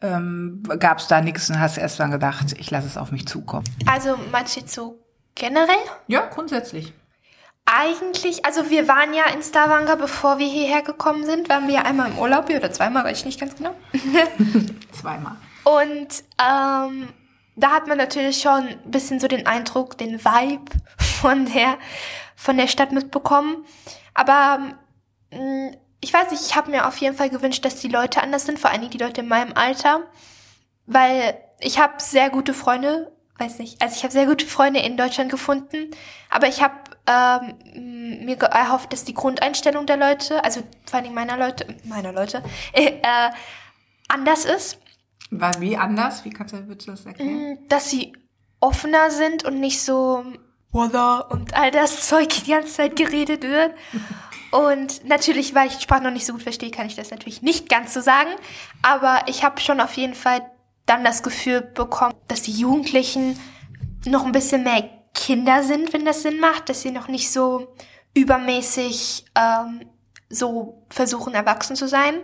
ähm, 0.00 0.62
gab 0.78 0.98
es 0.98 1.08
da 1.08 1.20
nichts 1.20 1.48
und 1.50 1.60
hast 1.60 1.78
erst 1.78 2.00
dann 2.00 2.10
gedacht, 2.10 2.54
ich 2.58 2.70
lasse 2.70 2.86
es 2.86 2.96
auf 2.96 3.12
mich 3.12 3.26
zukommen? 3.26 3.64
Also 3.90 4.16
meinst 4.30 4.56
du 4.56 4.60
jetzt 4.60 4.74
so 4.74 4.98
generell? 5.34 5.76
Ja, 6.08 6.26
grundsätzlich. 6.26 6.92
Eigentlich, 7.64 8.44
also 8.44 8.70
wir 8.70 8.88
waren 8.88 9.14
ja 9.14 9.24
in 9.32 9.42
Stavanger, 9.42 9.96
bevor 9.96 10.38
wir 10.38 10.48
hierher 10.48 10.82
gekommen 10.82 11.24
sind, 11.24 11.48
waren 11.48 11.68
wir 11.68 11.74
ja 11.74 11.82
einmal 11.82 12.10
im 12.10 12.18
Urlaub 12.18 12.48
hier 12.48 12.56
oder 12.56 12.72
zweimal, 12.72 13.04
weiß 13.04 13.18
ich 13.18 13.24
nicht 13.24 13.40
ganz 13.40 13.54
genau. 13.54 13.74
zweimal. 14.92 15.36
Und 15.64 16.24
ähm, 16.42 17.08
da 17.62 17.70
hat 17.70 17.86
man 17.86 17.96
natürlich 17.96 18.40
schon 18.40 18.68
ein 18.68 18.90
bisschen 18.90 19.20
so 19.20 19.28
den 19.28 19.46
Eindruck, 19.46 19.96
den 19.96 20.24
Vibe 20.24 20.72
von 20.98 21.46
der, 21.46 21.78
von 22.34 22.56
der 22.56 22.66
Stadt 22.66 22.90
mitbekommen. 22.90 23.64
Aber 24.14 24.58
mm, 25.30 25.68
ich 26.00 26.12
weiß 26.12 26.32
nicht, 26.32 26.42
ich 26.44 26.56
habe 26.56 26.72
mir 26.72 26.88
auf 26.88 26.96
jeden 26.98 27.16
Fall 27.16 27.30
gewünscht, 27.30 27.64
dass 27.64 27.76
die 27.76 27.88
Leute 27.88 28.20
anders 28.20 28.46
sind, 28.46 28.58
vor 28.58 28.70
allen 28.70 28.80
Dingen 28.80 28.90
die 28.90 28.98
Leute 28.98 29.20
in 29.20 29.28
meinem 29.28 29.52
Alter, 29.54 30.00
weil 30.86 31.38
ich 31.60 31.78
habe 31.78 31.94
sehr 31.98 32.30
gute 32.30 32.52
Freunde, 32.52 33.12
weiß 33.38 33.60
nicht, 33.60 33.80
also 33.80 33.94
ich 33.94 34.02
habe 34.02 34.12
sehr 34.12 34.26
gute 34.26 34.46
Freunde 34.46 34.80
in 34.80 34.96
Deutschland 34.96 35.30
gefunden, 35.30 35.92
aber 36.30 36.48
ich 36.48 36.60
habe 36.60 36.74
ähm, 37.06 38.24
mir 38.24 38.36
erhofft, 38.38 38.92
dass 38.92 39.04
die 39.04 39.14
Grundeinstellung 39.14 39.86
der 39.86 39.96
Leute, 39.96 40.42
also 40.42 40.62
vor 40.84 40.96
allen 40.96 41.04
Dingen 41.04 41.14
meiner 41.14 41.36
Leute, 41.36 41.76
meiner 41.84 42.12
Leute, 42.12 42.42
äh, 42.72 43.30
anders 44.08 44.44
ist. 44.44 44.81
War 45.34 45.58
wie 45.60 45.78
anders? 45.78 46.26
Wie 46.26 46.30
kannst 46.30 46.52
du, 46.52 46.68
würdest 46.68 46.86
du 46.86 46.90
das 46.90 47.06
erklären? 47.06 47.54
Mm, 47.54 47.68
dass 47.68 47.88
sie 47.88 48.12
offener 48.60 49.10
sind 49.10 49.44
und 49.44 49.60
nicht 49.60 49.80
so 49.82 50.24
Walla 50.72 51.20
und 51.20 51.54
all 51.54 51.70
das 51.70 52.06
Zeug 52.08 52.28
die 52.28 52.50
ganze 52.50 52.72
Zeit 52.72 52.96
geredet 52.96 53.42
wird. 53.42 53.72
Und 54.50 55.06
natürlich, 55.06 55.54
weil 55.54 55.68
ich 55.68 55.76
die 55.76 55.82
Sprache 55.82 56.02
noch 56.02 56.10
nicht 56.10 56.26
so 56.26 56.34
gut 56.34 56.42
verstehe, 56.42 56.70
kann 56.70 56.86
ich 56.86 56.96
das 56.96 57.10
natürlich 57.10 57.40
nicht 57.40 57.70
ganz 57.70 57.94
so 57.94 58.02
sagen. 58.02 58.28
Aber 58.82 59.22
ich 59.26 59.42
habe 59.42 59.58
schon 59.60 59.80
auf 59.80 59.94
jeden 59.94 60.14
Fall 60.14 60.42
dann 60.84 61.02
das 61.02 61.22
Gefühl 61.22 61.62
bekommen, 61.62 62.12
dass 62.28 62.42
die 62.42 62.52
Jugendlichen 62.52 63.38
noch 64.04 64.26
ein 64.26 64.32
bisschen 64.32 64.64
mehr 64.64 64.86
Kinder 65.14 65.62
sind, 65.62 65.94
wenn 65.94 66.04
das 66.04 66.22
Sinn 66.22 66.40
macht, 66.40 66.68
dass 66.68 66.82
sie 66.82 66.90
noch 66.90 67.08
nicht 67.08 67.30
so 67.30 67.74
übermäßig 68.12 69.24
ähm, 69.34 69.88
so 70.28 70.84
versuchen, 70.90 71.32
erwachsen 71.32 71.74
zu 71.74 71.88
sein. 71.88 72.16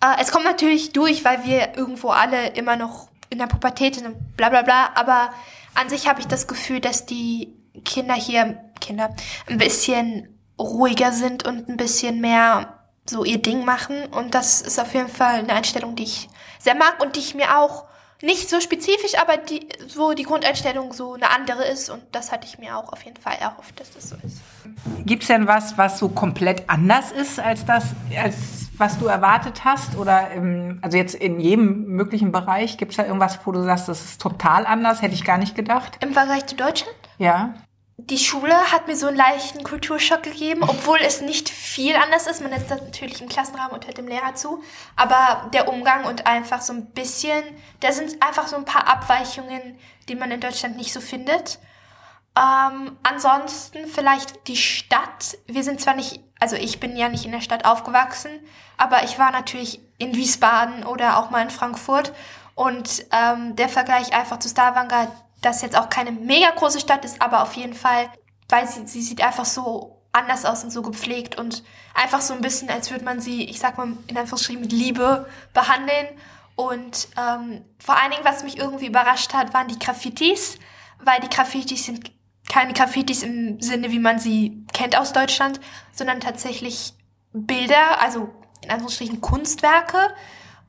Äh, 0.00 0.20
es 0.20 0.30
kommt 0.30 0.44
natürlich 0.44 0.92
durch, 0.92 1.24
weil 1.24 1.44
wir 1.44 1.76
irgendwo 1.76 2.10
alle 2.10 2.48
immer 2.48 2.76
noch 2.76 3.08
in 3.30 3.38
der 3.38 3.46
Pubertät 3.46 3.96
sind 3.96 4.06
und 4.06 4.36
bla 4.36 4.48
bla 4.48 4.62
bla. 4.62 4.90
Aber 4.94 5.30
an 5.74 5.88
sich 5.88 6.08
habe 6.08 6.20
ich 6.20 6.26
das 6.26 6.46
Gefühl, 6.46 6.80
dass 6.80 7.06
die 7.06 7.54
Kinder 7.84 8.14
hier, 8.14 8.58
Kinder, 8.80 9.14
ein 9.48 9.58
bisschen 9.58 10.38
ruhiger 10.58 11.12
sind 11.12 11.46
und 11.46 11.68
ein 11.68 11.76
bisschen 11.76 12.20
mehr 12.20 12.80
so 13.08 13.24
ihr 13.24 13.40
Ding 13.40 13.64
machen. 13.64 14.06
Und 14.06 14.34
das 14.34 14.60
ist 14.60 14.78
auf 14.78 14.94
jeden 14.94 15.08
Fall 15.08 15.40
eine 15.40 15.52
Einstellung, 15.52 15.96
die 15.96 16.04
ich 16.04 16.28
sehr 16.58 16.74
mag 16.74 17.02
und 17.02 17.16
die 17.16 17.20
ich 17.20 17.34
mir 17.34 17.58
auch 17.58 17.84
nicht 18.22 18.48
so 18.48 18.60
spezifisch, 18.60 19.18
aber 19.20 19.36
die, 19.36 19.68
wo 19.94 20.14
die 20.14 20.22
Grundeinstellung 20.22 20.92
so 20.92 21.14
eine 21.14 21.30
andere 21.30 21.64
ist. 21.64 21.90
Und 21.90 22.02
das 22.12 22.32
hatte 22.32 22.46
ich 22.46 22.58
mir 22.58 22.76
auch 22.76 22.92
auf 22.92 23.02
jeden 23.04 23.20
Fall 23.20 23.36
erhofft, 23.38 23.78
dass 23.78 23.92
das 23.92 24.08
so 24.08 24.16
ist. 24.24 24.40
Gibt 25.04 25.22
es 25.22 25.28
denn 25.28 25.46
was, 25.46 25.76
was 25.76 25.98
so 25.98 26.08
komplett 26.08 26.68
anders 26.68 27.12
ist 27.12 27.38
als 27.38 27.66
das, 27.66 27.84
als 28.16 28.34
was 28.78 28.98
du 28.98 29.06
erwartet 29.06 29.64
hast? 29.64 29.96
Oder 29.96 30.30
im, 30.30 30.78
also 30.82 30.96
jetzt 30.96 31.14
in 31.14 31.40
jedem 31.40 31.86
möglichen 31.86 32.32
Bereich, 32.32 32.78
gibt 32.78 32.92
es 32.92 32.96
da 32.96 33.04
irgendwas, 33.04 33.38
wo 33.44 33.52
du 33.52 33.62
sagst, 33.62 33.88
das 33.88 34.04
ist 34.04 34.20
total 34.20 34.66
anders, 34.66 35.02
hätte 35.02 35.14
ich 35.14 35.24
gar 35.24 35.38
nicht 35.38 35.54
gedacht? 35.54 35.98
Im 36.00 36.12
Vergleich 36.12 36.46
zu 36.46 36.56
Deutschland? 36.56 36.96
Ja 37.18 37.54
die 37.98 38.18
Schule 38.18 38.54
hat 38.72 38.86
mir 38.86 38.96
so 38.96 39.06
einen 39.06 39.16
leichten 39.16 39.64
Kulturschock 39.64 40.22
gegeben, 40.22 40.62
obwohl 40.62 40.98
es 41.00 41.22
nicht 41.22 41.48
viel 41.48 41.96
anders 41.96 42.26
ist. 42.26 42.42
Man 42.42 42.52
ist 42.52 42.68
natürlich 42.68 43.22
im 43.22 43.28
Klassenraum 43.28 43.72
und 43.72 43.86
hört 43.86 43.96
dem 43.96 44.06
Lehrer 44.06 44.34
zu. 44.34 44.62
Aber 44.96 45.48
der 45.54 45.68
Umgang 45.68 46.04
und 46.04 46.26
einfach 46.26 46.60
so 46.60 46.74
ein 46.74 46.86
bisschen, 46.90 47.42
da 47.80 47.92
sind 47.92 48.22
einfach 48.22 48.48
so 48.48 48.56
ein 48.56 48.66
paar 48.66 48.86
Abweichungen, 48.86 49.78
die 50.08 50.14
man 50.14 50.30
in 50.30 50.40
Deutschland 50.40 50.76
nicht 50.76 50.92
so 50.92 51.00
findet. 51.00 51.58
Ähm, 52.36 52.98
ansonsten 53.02 53.86
vielleicht 53.86 54.46
die 54.46 54.58
Stadt. 54.58 55.38
Wir 55.46 55.64
sind 55.64 55.80
zwar 55.80 55.94
nicht, 55.94 56.20
also 56.40 56.56
ich 56.56 56.80
bin 56.80 56.96
ja 56.96 57.08
nicht 57.08 57.24
in 57.24 57.32
der 57.32 57.40
Stadt 57.40 57.64
aufgewachsen, 57.64 58.30
aber 58.76 59.04
ich 59.04 59.18
war 59.18 59.30
natürlich 59.30 59.80
in 59.98 60.14
Wiesbaden 60.14 60.84
oder 60.84 61.18
auch 61.18 61.30
mal 61.30 61.42
in 61.42 61.50
Frankfurt. 61.50 62.12
Und 62.54 63.04
ähm, 63.12 63.56
der 63.56 63.68
Vergleich 63.68 64.14
einfach 64.14 64.38
zu 64.38 64.48
Stavanger, 64.48 65.08
das 65.42 65.62
jetzt 65.62 65.78
auch 65.78 65.88
keine 65.88 66.12
mega 66.12 66.50
große 66.50 66.80
Stadt 66.80 67.04
ist, 67.04 67.20
aber 67.20 67.42
auf 67.42 67.54
jeden 67.54 67.74
Fall, 67.74 68.08
weil 68.48 68.66
sie, 68.66 68.86
sie 68.86 69.02
sieht 69.02 69.22
einfach 69.22 69.44
so 69.44 70.02
anders 70.12 70.44
aus 70.44 70.64
und 70.64 70.70
so 70.70 70.82
gepflegt 70.82 71.38
und 71.38 71.62
einfach 71.94 72.20
so 72.20 72.32
ein 72.32 72.40
bisschen, 72.40 72.70
als 72.70 72.90
würde 72.90 73.04
man 73.04 73.20
sie, 73.20 73.44
ich 73.44 73.58
sag 73.58 73.76
mal, 73.76 73.88
in 74.06 74.16
Anführungsstrichen 74.16 74.62
mit 74.62 74.72
Liebe 74.72 75.28
behandeln. 75.52 76.08
Und 76.54 77.08
ähm, 77.18 77.62
vor 77.78 77.96
allen 77.96 78.12
Dingen, 78.12 78.24
was 78.24 78.42
mich 78.42 78.56
irgendwie 78.56 78.86
überrascht 78.86 79.34
hat, 79.34 79.52
waren 79.52 79.68
die 79.68 79.78
Graffitis, 79.78 80.58
weil 81.00 81.20
die 81.20 81.28
Graffitis 81.28 81.84
sind 81.84 82.10
keine 82.48 82.72
Graffitis 82.72 83.22
im 83.22 83.60
Sinne, 83.60 83.90
wie 83.90 83.98
man 83.98 84.18
sie 84.18 84.64
kennt 84.72 84.96
aus 84.96 85.12
Deutschland, 85.12 85.60
sondern 85.92 86.20
tatsächlich 86.20 86.94
Bilder, 87.32 88.00
also 88.00 88.28
in 88.62 88.70
Anführungsstrichen 88.70 89.20
Kunstwerke. 89.20 90.14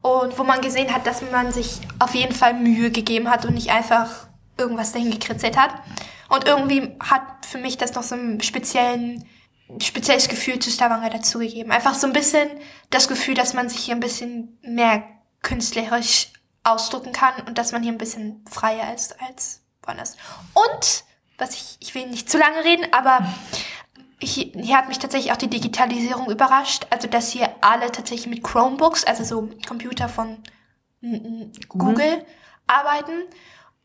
Und 0.01 0.37
wo 0.37 0.43
man 0.43 0.61
gesehen 0.61 0.93
hat, 0.93 1.07
dass 1.07 1.21
man 1.31 1.51
sich 1.51 1.79
auf 1.99 2.13
jeden 2.13 2.33
Fall 2.33 2.53
Mühe 2.53 2.91
gegeben 2.91 3.29
hat 3.29 3.45
und 3.45 3.55
nicht 3.55 3.71
einfach 3.71 4.27
irgendwas 4.57 4.91
dahin 4.91 5.11
gekritzelt 5.11 5.57
hat. 5.57 5.73
Und 6.29 6.45
irgendwie 6.45 6.95
hat 6.99 7.45
für 7.45 7.57
mich 7.57 7.77
das 7.77 7.93
noch 7.93 8.03
so 8.03 8.15
ein 8.15 8.41
speziellen, 8.41 9.25
spezielles 9.81 10.29
Gefühl 10.29 10.59
zu 10.59 10.69
Stavanger 10.69 11.09
dazugegeben. 11.09 11.71
Einfach 11.71 11.93
so 11.93 12.07
ein 12.07 12.13
bisschen 12.13 12.47
das 12.89 13.07
Gefühl, 13.07 13.33
dass 13.33 13.53
man 13.53 13.69
sich 13.69 13.79
hier 13.79 13.95
ein 13.95 13.99
bisschen 13.99 14.57
mehr 14.61 15.03
künstlerisch 15.41 16.31
ausdrücken 16.63 17.11
kann 17.11 17.33
und 17.47 17.57
dass 17.57 17.71
man 17.71 17.83
hier 17.83 17.91
ein 17.91 17.97
bisschen 17.97 18.43
freier 18.49 18.93
ist 18.93 19.19
als 19.21 19.61
woanders. 19.81 20.17
Und, 20.53 21.03
was 21.37 21.53
ich, 21.53 21.77
ich 21.79 21.95
will 21.95 22.07
nicht 22.07 22.29
zu 22.29 22.37
lange 22.37 22.63
reden, 22.63 22.85
aber 22.91 23.25
hier, 24.19 24.51
hier 24.53 24.77
hat 24.77 24.87
mich 24.87 24.99
tatsächlich 24.99 25.31
auch 25.31 25.37
die 25.37 25.49
Digitalisierung 25.49 26.29
überrascht. 26.29 26.87
Also, 26.89 27.07
dass 27.07 27.31
hier 27.31 27.49
alle 27.61 27.91
tatsächlich 27.91 28.27
mit 28.27 28.43
Chromebooks, 28.43 29.03
also 29.03 29.23
so 29.23 29.49
Computer 29.67 30.09
von 30.09 30.37
Google, 31.01 31.51
Google 31.67 32.25
arbeiten. 32.65 33.11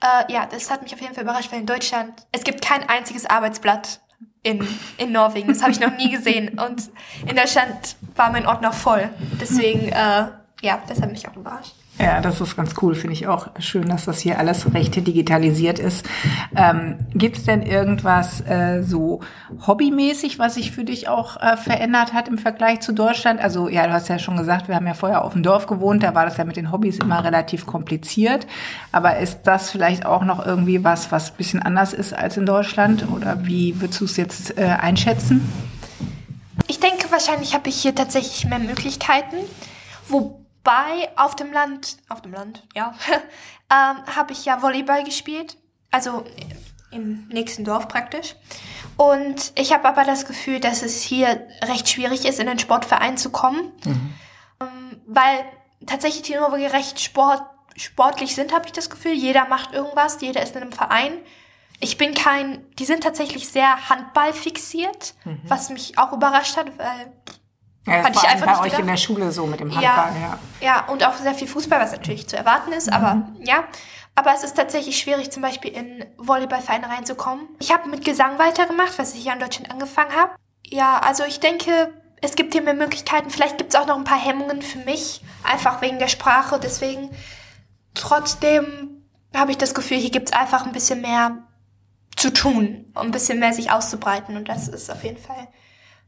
Äh, 0.00 0.32
ja, 0.32 0.46
das 0.46 0.70
hat 0.70 0.82
mich 0.82 0.94
auf 0.94 1.00
jeden 1.00 1.14
Fall 1.14 1.24
überrascht, 1.24 1.52
weil 1.52 1.60
in 1.60 1.66
Deutschland, 1.66 2.26
es 2.32 2.44
gibt 2.44 2.64
kein 2.64 2.88
einziges 2.88 3.26
Arbeitsblatt 3.26 4.00
in, 4.42 4.66
in 4.96 5.12
Norwegen. 5.12 5.48
Das 5.48 5.62
habe 5.62 5.72
ich 5.72 5.80
noch 5.80 5.96
nie 5.96 6.10
gesehen. 6.10 6.58
Und 6.58 6.90
in 7.26 7.36
Deutschland 7.36 7.96
war 8.16 8.32
mein 8.32 8.46
Ort 8.46 8.62
noch 8.62 8.74
voll. 8.74 9.10
Deswegen, 9.40 9.88
äh, 9.88 10.28
ja, 10.62 10.82
das 10.88 11.00
hat 11.00 11.12
mich 11.12 11.28
auch 11.28 11.36
überrascht. 11.36 11.74
Ja, 12.02 12.20
das 12.20 12.40
ist 12.40 12.56
ganz 12.56 12.74
cool. 12.82 12.96
Finde 12.96 13.14
ich 13.14 13.28
auch 13.28 13.48
schön, 13.60 13.86
dass 13.86 14.06
das 14.06 14.18
hier 14.18 14.38
alles 14.38 14.74
recht 14.74 14.94
digitalisiert 14.96 15.78
ist. 15.78 16.04
Ähm, 16.56 16.96
Gibt 17.14 17.36
es 17.36 17.44
denn 17.44 17.62
irgendwas 17.62 18.40
äh, 18.40 18.82
so 18.82 19.20
hobbymäßig, 19.66 20.40
was 20.40 20.54
sich 20.54 20.72
für 20.72 20.82
dich 20.82 21.08
auch 21.08 21.40
äh, 21.40 21.56
verändert 21.56 22.12
hat 22.12 22.26
im 22.26 22.38
Vergleich 22.38 22.80
zu 22.80 22.92
Deutschland? 22.92 23.40
Also 23.40 23.68
ja, 23.68 23.86
du 23.86 23.92
hast 23.92 24.08
ja 24.08 24.18
schon 24.18 24.36
gesagt, 24.36 24.66
wir 24.66 24.74
haben 24.74 24.86
ja 24.86 24.94
vorher 24.94 25.24
auf 25.24 25.34
dem 25.34 25.44
Dorf 25.44 25.66
gewohnt, 25.66 26.02
da 26.02 26.14
war 26.14 26.24
das 26.24 26.36
ja 26.38 26.44
mit 26.44 26.56
den 26.56 26.72
Hobbys 26.72 26.98
immer 26.98 27.22
relativ 27.22 27.66
kompliziert. 27.66 28.48
Aber 28.90 29.18
ist 29.18 29.42
das 29.44 29.70
vielleicht 29.70 30.04
auch 30.04 30.24
noch 30.24 30.44
irgendwie 30.44 30.82
was, 30.82 31.12
was 31.12 31.30
bisschen 31.30 31.62
anders 31.62 31.92
ist 31.92 32.12
als 32.12 32.36
in 32.36 32.46
Deutschland? 32.46 33.06
Oder 33.12 33.46
wie 33.46 33.80
würdest 33.80 34.00
du 34.00 34.06
es 34.06 34.16
jetzt 34.16 34.58
äh, 34.58 34.64
einschätzen? 34.64 35.40
Ich 36.66 36.80
denke, 36.80 37.10
wahrscheinlich 37.10 37.54
habe 37.54 37.68
ich 37.68 37.76
hier 37.76 37.94
tatsächlich 37.94 38.44
mehr 38.46 38.58
Möglichkeiten. 38.58 39.36
Wo 40.08 40.41
bei 40.64 41.10
auf 41.16 41.36
dem 41.36 41.52
Land, 41.52 41.98
auf 42.08 42.22
dem 42.22 42.32
Land, 42.32 42.66
ja, 42.74 42.94
ähm, 43.70 44.16
habe 44.16 44.32
ich 44.32 44.44
ja 44.44 44.62
Volleyball 44.62 45.04
gespielt, 45.04 45.56
also 45.90 46.24
im 46.90 47.26
nächsten 47.28 47.64
Dorf 47.64 47.88
praktisch. 47.88 48.36
Und 48.96 49.52
ich 49.56 49.72
habe 49.72 49.88
aber 49.88 50.04
das 50.04 50.26
Gefühl, 50.26 50.60
dass 50.60 50.82
es 50.82 51.00
hier 51.02 51.46
recht 51.64 51.88
schwierig 51.88 52.24
ist, 52.24 52.38
in 52.38 52.46
den 52.46 52.58
Sportverein 52.58 53.16
zu 53.16 53.30
kommen, 53.30 53.72
mhm. 53.84 54.14
ähm, 54.60 55.00
weil 55.06 55.44
tatsächlich 55.86 56.22
die 56.22 56.34
Norweger 56.34 56.72
recht 56.72 57.00
sport, 57.00 57.42
sportlich 57.76 58.34
sind, 58.34 58.52
habe 58.52 58.66
ich 58.66 58.72
das 58.72 58.90
Gefühl. 58.90 59.12
Jeder 59.12 59.48
macht 59.48 59.72
irgendwas, 59.72 60.20
jeder 60.20 60.42
ist 60.42 60.54
in 60.54 60.62
einem 60.62 60.72
Verein. 60.72 61.12
Ich 61.80 61.96
bin 61.96 62.14
kein, 62.14 62.64
die 62.78 62.84
sind 62.84 63.02
tatsächlich 63.02 63.48
sehr 63.48 63.88
Handball 63.88 64.32
fixiert, 64.32 65.14
mhm. 65.24 65.40
was 65.44 65.70
mich 65.70 65.98
auch 65.98 66.12
überrascht 66.12 66.56
hat, 66.56 66.78
weil 66.78 67.12
ja, 67.86 67.96
das 67.96 68.06
Hatte 68.06 68.18
ich 68.22 68.28
einfach 68.28 68.46
bei 68.46 68.58
euch 68.58 68.64
gedacht. 68.64 68.80
in 68.80 68.86
der 68.86 68.96
Schule 68.96 69.32
so 69.32 69.46
mit 69.46 69.60
dem 69.60 69.74
Handball, 69.74 70.12
ja, 70.14 70.20
ja. 70.20 70.38
Ja, 70.60 70.86
und 70.86 71.04
auch 71.04 71.14
sehr 71.14 71.34
viel 71.34 71.48
Fußball, 71.48 71.80
was 71.80 71.92
natürlich 71.92 72.28
zu 72.28 72.36
erwarten 72.36 72.72
ist, 72.72 72.86
mhm. 72.88 72.92
aber 72.92 73.28
ja. 73.40 73.64
Aber 74.14 74.34
es 74.34 74.44
ist 74.44 74.56
tatsächlich 74.56 74.98
schwierig, 74.98 75.30
zum 75.30 75.42
Beispiel 75.42 75.72
in 75.72 76.04
Volleyballvereine 76.18 76.86
reinzukommen. 76.88 77.48
Ich 77.60 77.72
habe 77.72 77.88
mit 77.88 78.04
Gesang 78.04 78.38
weitergemacht, 78.38 78.98
was 78.98 79.14
ich 79.14 79.22
hier 79.22 79.32
in 79.32 79.38
Deutschland 79.38 79.70
angefangen 79.70 80.14
habe. 80.14 80.32
Ja, 80.66 80.98
also 80.98 81.24
ich 81.24 81.40
denke, 81.40 81.92
es 82.20 82.36
gibt 82.36 82.52
hier 82.52 82.62
mehr 82.62 82.74
Möglichkeiten. 82.74 83.30
Vielleicht 83.30 83.56
gibt 83.56 83.74
es 83.74 83.80
auch 83.80 83.86
noch 83.86 83.96
ein 83.96 84.04
paar 84.04 84.22
Hemmungen 84.22 84.60
für 84.60 84.78
mich, 84.78 85.22
einfach 85.42 85.80
wegen 85.80 85.98
der 85.98 86.08
Sprache. 86.08 86.60
Deswegen, 86.62 87.10
trotzdem 87.94 89.02
habe 89.34 89.50
ich 89.50 89.58
das 89.58 89.74
Gefühl, 89.74 89.96
hier 89.96 90.10
gibt 90.10 90.28
es 90.28 90.34
einfach 90.34 90.66
ein 90.66 90.72
bisschen 90.72 91.00
mehr 91.00 91.38
zu 92.14 92.30
tun, 92.32 92.92
um 92.94 93.06
ein 93.06 93.10
bisschen 93.12 93.40
mehr 93.40 93.54
sich 93.54 93.70
auszubreiten. 93.70 94.36
Und 94.36 94.48
das 94.48 94.68
ist 94.68 94.90
auf 94.90 95.02
jeden 95.04 95.18
Fall 95.18 95.48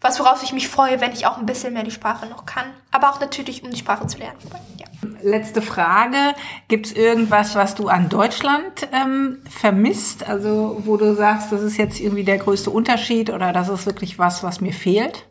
was 0.05 0.21
worauf 0.21 0.43
ich 0.43 0.53
mich 0.53 0.69
freue, 0.69 1.01
wenn 1.01 1.13
ich 1.13 1.27
auch 1.27 1.39
ein 1.39 1.47
bisschen 1.47 1.73
mehr 1.73 1.83
die 1.83 1.91
Sprache 1.91 2.27
noch 2.27 2.45
kann. 2.45 2.67
Aber 2.91 3.11
auch 3.11 3.21
natürlich, 3.21 3.63
um 3.63 3.71
die 3.71 3.79
Sprache 3.79 4.07
zu 4.07 4.19
lernen. 4.19 4.37
Ja. 4.77 4.87
Letzte 5.23 5.63
Frage. 5.63 6.35
Gibt 6.69 6.87
es 6.87 6.93
irgendwas, 6.93 7.55
was 7.55 7.75
du 7.75 7.89
an 7.89 8.11
Deutschland 8.11 8.87
ähm, 8.93 9.43
vermisst? 9.49 10.29
Also 10.29 10.83
wo 10.85 10.99
du 10.99 11.15
sagst, 11.15 11.53
das 11.53 11.63
ist 11.63 11.79
jetzt 11.79 12.01
irgendwie 12.01 12.25
der 12.25 12.37
größte 12.37 12.69
Unterschied 12.69 13.31
oder 13.31 13.55
das 13.55 13.71
ist 13.71 13.87
wirklich 13.87 14.19
was, 14.19 14.43
was 14.43 14.61
mir 14.61 14.75
fehlt? 14.75 15.25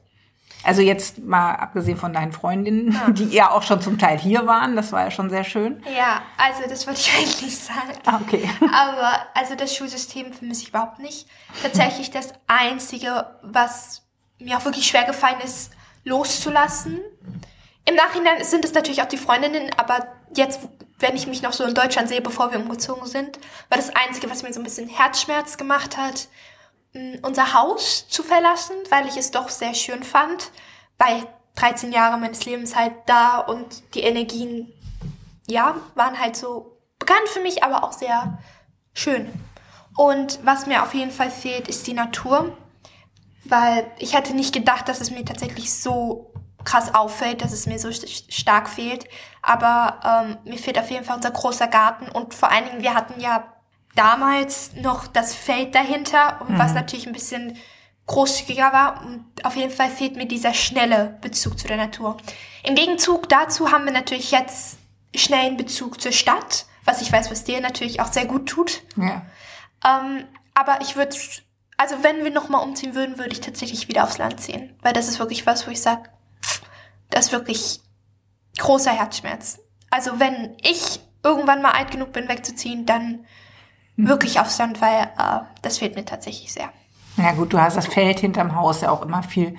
Also 0.64 0.82
jetzt 0.82 1.20
mal 1.20 1.54
abgesehen 1.54 1.98
von 1.98 2.12
deinen 2.12 2.32
Freundinnen, 2.32 2.94
ja. 2.94 3.10
die 3.12 3.26
ja 3.26 3.52
auch 3.52 3.62
schon 3.62 3.80
zum 3.80 4.00
Teil 4.00 4.18
hier 4.18 4.48
waren, 4.48 4.76
das 4.76 4.92
war 4.92 5.04
ja 5.04 5.12
schon 5.12 5.30
sehr 5.30 5.44
schön. 5.44 5.84
Ja, 5.96 6.24
also 6.36 6.68
das 6.68 6.88
wollte 6.88 7.00
ich 7.00 7.14
eigentlich 7.20 7.60
sagen. 7.60 7.94
Ah, 8.06 8.20
okay. 8.20 8.50
Aber 8.74 9.12
also 9.36 9.54
das 9.54 9.76
Schulsystem 9.76 10.34
vermisse 10.34 10.64
ich 10.64 10.70
überhaupt 10.70 10.98
nicht. 10.98 11.28
Tatsächlich 11.62 12.10
das 12.10 12.34
Einzige, 12.48 13.28
was 13.44 14.04
mir 14.40 14.58
auch 14.58 14.66
wirklich 14.66 14.88
schwer 14.88 15.06
gefallen 15.06 15.40
ist, 15.42 15.72
loszulassen. 16.04 17.00
Im 17.86 17.96
Nachhinein 17.96 18.44
sind 18.44 18.66
es 18.66 18.74
natürlich 18.74 19.02
auch 19.02 19.08
die 19.08 19.18
Freundinnen, 19.18 19.72
aber 19.78 20.08
jetzt, 20.36 20.62
wenn 21.00 21.16
ich 21.16 21.28
mich 21.28 21.42
noch 21.42 21.54
so 21.54 21.64
in 21.64 21.74
Deutschland 21.74 22.10
sehe, 22.10 22.22
bevor 22.22 22.52
wir 22.52 22.60
umgezogen 22.60 23.08
sind, 23.08 23.38
war 23.70 23.78
das 23.78 23.94
Einzige, 23.96 24.30
was 24.30 24.44
mir 24.44 24.54
so 24.54 24.60
ein 24.60 24.64
bisschen 24.64 24.88
Herzschmerz 24.88 25.58
gemacht 25.58 25.98
hat, 25.98 26.28
unser 27.24 27.54
Haus 27.54 28.08
zu 28.08 28.24
verlassen, 28.24 28.76
weil 28.90 29.08
ich 29.08 29.18
es 29.18 29.32
doch 29.32 29.50
sehr 29.50 29.74
schön 29.74 30.04
fand, 30.04 30.52
weil 30.98 31.26
13 31.56 31.92
Jahre 31.92 32.18
meines 32.18 32.46
Lebens 32.46 32.76
halt 32.76 32.94
da 33.06 33.40
und 33.40 33.96
die 33.96 34.02
Energien, 34.02 34.72
ja, 35.48 35.76
waren 35.96 36.20
halt 36.20 36.36
so 36.36 36.78
bekannt 37.00 37.28
für 37.28 37.42
mich, 37.42 37.64
aber 37.64 37.84
auch 37.84 37.94
sehr 37.94 38.40
schön. 38.94 39.32
Und 39.98 40.40
was 40.44 40.66
mir 40.66 40.84
auf 40.84 40.94
jeden 40.94 41.12
Fall 41.12 41.30
fehlt, 41.30 41.68
ist 41.68 41.86
die 41.86 41.94
Natur 41.94 42.58
weil 43.46 43.86
ich 44.00 44.16
hätte 44.16 44.34
nicht 44.34 44.54
gedacht, 44.54 44.88
dass 44.88 45.02
es 45.02 45.12
mir 45.12 45.26
tatsächlich 45.26 45.74
so 45.74 46.34
krass 46.64 46.94
auffällt, 46.94 47.42
dass 47.42 47.52
es 47.52 47.66
mir 47.66 47.80
so 47.80 47.92
stark 47.92 48.70
fehlt. 48.70 49.06
Aber 49.42 50.00
ähm, 50.26 50.38
mir 50.46 50.58
fehlt 50.58 50.80
auf 50.80 50.90
jeden 50.90 51.06
Fall 51.06 51.18
unser 51.18 51.32
großer 51.32 51.68
Garten 51.68 52.10
und 52.10 52.34
vor 52.34 52.52
allen 52.52 52.66
Dingen, 52.66 52.82
wir 52.82 52.94
hatten 52.94 53.20
ja 53.20 53.54
damals 53.96 54.74
noch 54.76 55.08
das 55.08 55.36
Feld 55.36 55.76
dahinter, 55.76 56.40
mhm. 56.48 56.58
was 56.58 56.74
natürlich 56.74 57.06
ein 57.06 57.14
bisschen 57.14 57.58
großzügiger 58.08 58.74
war. 58.74 59.06
Und 59.06 59.26
auf 59.44 59.56
jeden 59.56 59.72
Fall 59.72 59.90
fehlt 59.90 60.16
mir 60.16 60.26
dieser 60.26 60.54
schnelle 60.54 61.18
Bezug 61.22 61.60
zu 61.60 61.68
der 61.68 61.78
Natur. 61.78 62.18
Im 62.64 62.76
Gegenzug 62.76 63.30
dazu 63.30 63.72
haben 63.72 63.86
wir 63.86 63.94
natürlich 63.94 64.32
jetzt 64.32 64.78
schnellen 65.16 65.58
Bezug 65.58 66.02
zur 66.02 66.12
Stadt, 66.12 66.66
was 66.86 67.02
ich 67.02 67.12
weiß, 67.12 67.30
was 67.30 67.44
dir 67.44 67.62
natürlich 67.62 68.02
auch 68.02 68.12
sehr 68.12 68.26
gut 68.26 68.48
tut. 68.48 68.82
Ja. 68.98 69.22
Ähm, 69.86 70.26
aber 70.54 70.80
ich 70.82 70.96
würde 70.96 71.16
also 71.84 72.02
wenn 72.02 72.24
wir 72.24 72.32
nochmal 72.32 72.64
umziehen 72.64 72.96
würden, 72.96 73.18
würde 73.18 73.34
ich 73.34 73.42
tatsächlich 73.42 73.90
wieder 73.90 74.06
aufs 74.06 74.18
Land 74.18 74.40
ziehen. 74.40 74.74
Weil 74.82 74.94
das 74.94 75.10
ist 75.10 75.20
wirklich 75.20 75.46
was, 75.46 75.68
wo 75.68 75.72
ich 75.72 75.82
sage, 75.82 76.04
das 77.10 77.26
ist 77.26 77.32
wirklich 77.34 77.82
großer 78.58 78.92
Herzschmerz. 78.92 79.60
Also 79.90 80.18
wenn 80.18 80.56
ich 80.62 81.02
irgendwann 81.26 81.62
mal 81.62 81.72
alt 81.72 81.92
genug 81.92 82.14
bin, 82.14 82.30
wegzuziehen, 82.30 82.86
dann 82.86 83.26
mhm. 83.98 84.08
wirklich 84.08 84.40
aufs 84.40 84.58
Land, 84.60 84.80
weil 84.80 85.12
äh, 85.18 85.42
das 85.62 85.80
fehlt 85.80 85.96
mir 85.96 86.06
tatsächlich 86.06 86.54
sehr. 86.54 86.72
Ja 87.18 87.34
gut, 87.34 87.52
du 87.52 87.60
hast 87.60 87.76
das 87.76 87.88
Feld 87.88 88.18
hinterm 88.18 88.56
Haus 88.56 88.80
ja 88.80 88.90
auch 88.90 89.02
immer 89.02 89.22
viel 89.22 89.58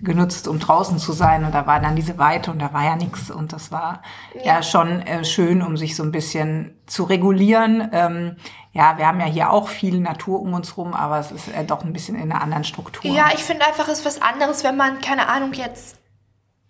genutzt, 0.00 0.48
um 0.48 0.58
draußen 0.58 0.98
zu 0.98 1.12
sein. 1.12 1.44
Und 1.44 1.54
da 1.54 1.66
war 1.66 1.80
dann 1.80 1.96
diese 1.96 2.18
Weite 2.18 2.50
und 2.50 2.60
da 2.60 2.72
war 2.72 2.84
ja 2.84 2.96
nichts. 2.96 3.30
Und 3.30 3.52
das 3.52 3.72
war 3.72 4.02
ja, 4.34 4.56
ja 4.56 4.62
schon 4.62 5.00
äh, 5.02 5.24
schön, 5.24 5.62
um 5.62 5.76
sich 5.76 5.96
so 5.96 6.02
ein 6.02 6.12
bisschen 6.12 6.76
zu 6.86 7.04
regulieren. 7.04 7.88
Ähm, 7.92 8.36
ja, 8.72 8.98
wir 8.98 9.06
haben 9.06 9.20
ja 9.20 9.26
hier 9.26 9.50
auch 9.50 9.68
viel 9.68 10.00
Natur 10.00 10.40
um 10.40 10.52
uns 10.52 10.76
rum, 10.76 10.92
aber 10.92 11.18
es 11.18 11.32
ist 11.32 11.48
äh, 11.48 11.64
doch 11.64 11.84
ein 11.84 11.92
bisschen 11.92 12.14
in 12.14 12.30
einer 12.30 12.42
anderen 12.42 12.64
Struktur. 12.64 13.10
Ja, 13.10 13.28
ich 13.34 13.42
finde 13.42 13.66
einfach, 13.66 13.88
es 13.88 14.00
ist 14.00 14.04
was 14.04 14.22
anderes, 14.22 14.64
wenn 14.64 14.76
man, 14.76 15.00
keine 15.00 15.28
Ahnung, 15.28 15.52
jetzt 15.54 15.96